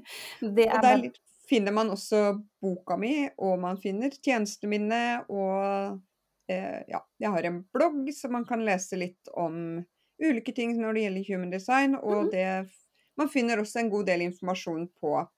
Det 0.57 0.67
Og 0.67 0.75
er 0.79 0.83
der 0.89 0.97
litt- 1.05 1.21
finner 1.53 1.73
man 1.77 1.91
også 1.93 2.23
boka 2.63 2.97
mi, 2.97 3.29
og 3.39 3.59
man 3.61 3.77
finner 3.77 4.11
tjenestene 4.25 4.71
mine, 4.73 5.01
og 5.29 6.01
eh, 6.49 6.83
ja, 6.89 7.01
jeg 7.21 7.31
har 7.31 7.45
en 7.45 7.59
blogg 7.75 8.09
så 8.15 8.31
man 8.31 8.45
kan 8.49 8.63
lese 8.65 8.97
litt 8.97 9.29
om 9.37 9.85
ulike 10.23 10.55
ting 10.57 10.73
når 10.81 10.95
det 10.95 11.03
gjelder 11.05 11.29
human 11.29 11.51
design, 11.53 11.95
og 11.95 12.25
Mhm. 12.25 12.31
det 12.31 12.71
Man 13.19 13.29
finner 13.29 13.59
også 13.61 13.81
en 13.83 13.91
god 13.91 14.07
del 14.07 14.23
informasjon 14.25 14.89
på 15.01 15.29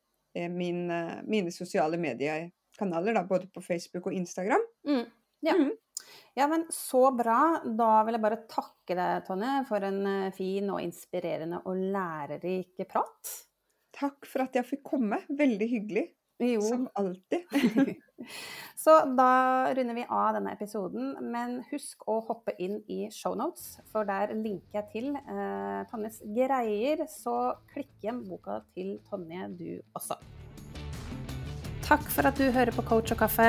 min, 0.50 0.84
eh, 0.90 1.16
mine 1.30 1.52
sosiale 1.54 1.98
mediekanaler, 2.00 3.14
da, 3.14 3.24
både 3.28 3.48
på 3.52 3.62
Facebook 3.64 4.10
og 4.10 4.16
Instagram. 4.18 4.62
mm, 4.86 5.04
Ja. 5.44 5.54
Mm. 5.54 5.72
Ja, 6.34 6.48
men 6.50 6.66
så 6.74 7.10
bra. 7.14 7.60
Da 7.64 8.02
vil 8.04 8.16
jeg 8.16 8.22
bare 8.24 8.42
takke 8.50 8.74
takke 8.84 8.96
deg, 8.98 9.24
Tonje, 9.26 9.52
for 9.68 9.84
en 9.84 10.06
eh, 10.06 10.32
fin 10.36 10.68
og 10.70 10.82
inspirerende 10.82 11.62
og 11.64 11.76
lærerik 11.76 12.76
prat. 12.88 13.32
Takk 13.94 14.26
for 14.26 14.44
at 14.44 14.54
jeg 14.58 14.66
fikk 14.68 14.82
komme. 14.84 15.20
Veldig 15.30 15.68
hyggelig. 15.70 16.04
Jo. 16.42 16.60
Som 16.60 16.88
alltid. 16.94 17.42
Så 18.84 18.94
da 19.16 19.30
runder 19.74 19.94
vi 19.94 20.04
av 20.08 20.34
denne 20.36 20.52
episoden, 20.54 21.14
men 21.32 21.60
husk 21.70 22.02
å 22.10 22.18
hoppe 22.26 22.54
inn 22.62 22.80
i 22.90 23.06
shownotes, 23.12 23.78
for 23.92 24.06
der 24.08 24.34
linker 24.36 24.80
jeg 24.80 24.90
til 24.92 25.08
eh, 25.16 25.80
Tonjes 25.90 26.20
greier, 26.36 27.04
så 27.10 27.54
klikk 27.72 27.92
hjem 28.04 28.24
boka 28.28 28.60
til 28.74 28.96
Tonje 29.08 29.48
du 29.56 29.68
også. 29.96 30.18
Takk 31.84 32.06
for 32.08 32.28
at 32.28 32.38
du 32.40 32.48
hører 32.48 32.72
på 32.74 32.84
Coach 32.88 33.12
og 33.12 33.20
kaffe. 33.20 33.48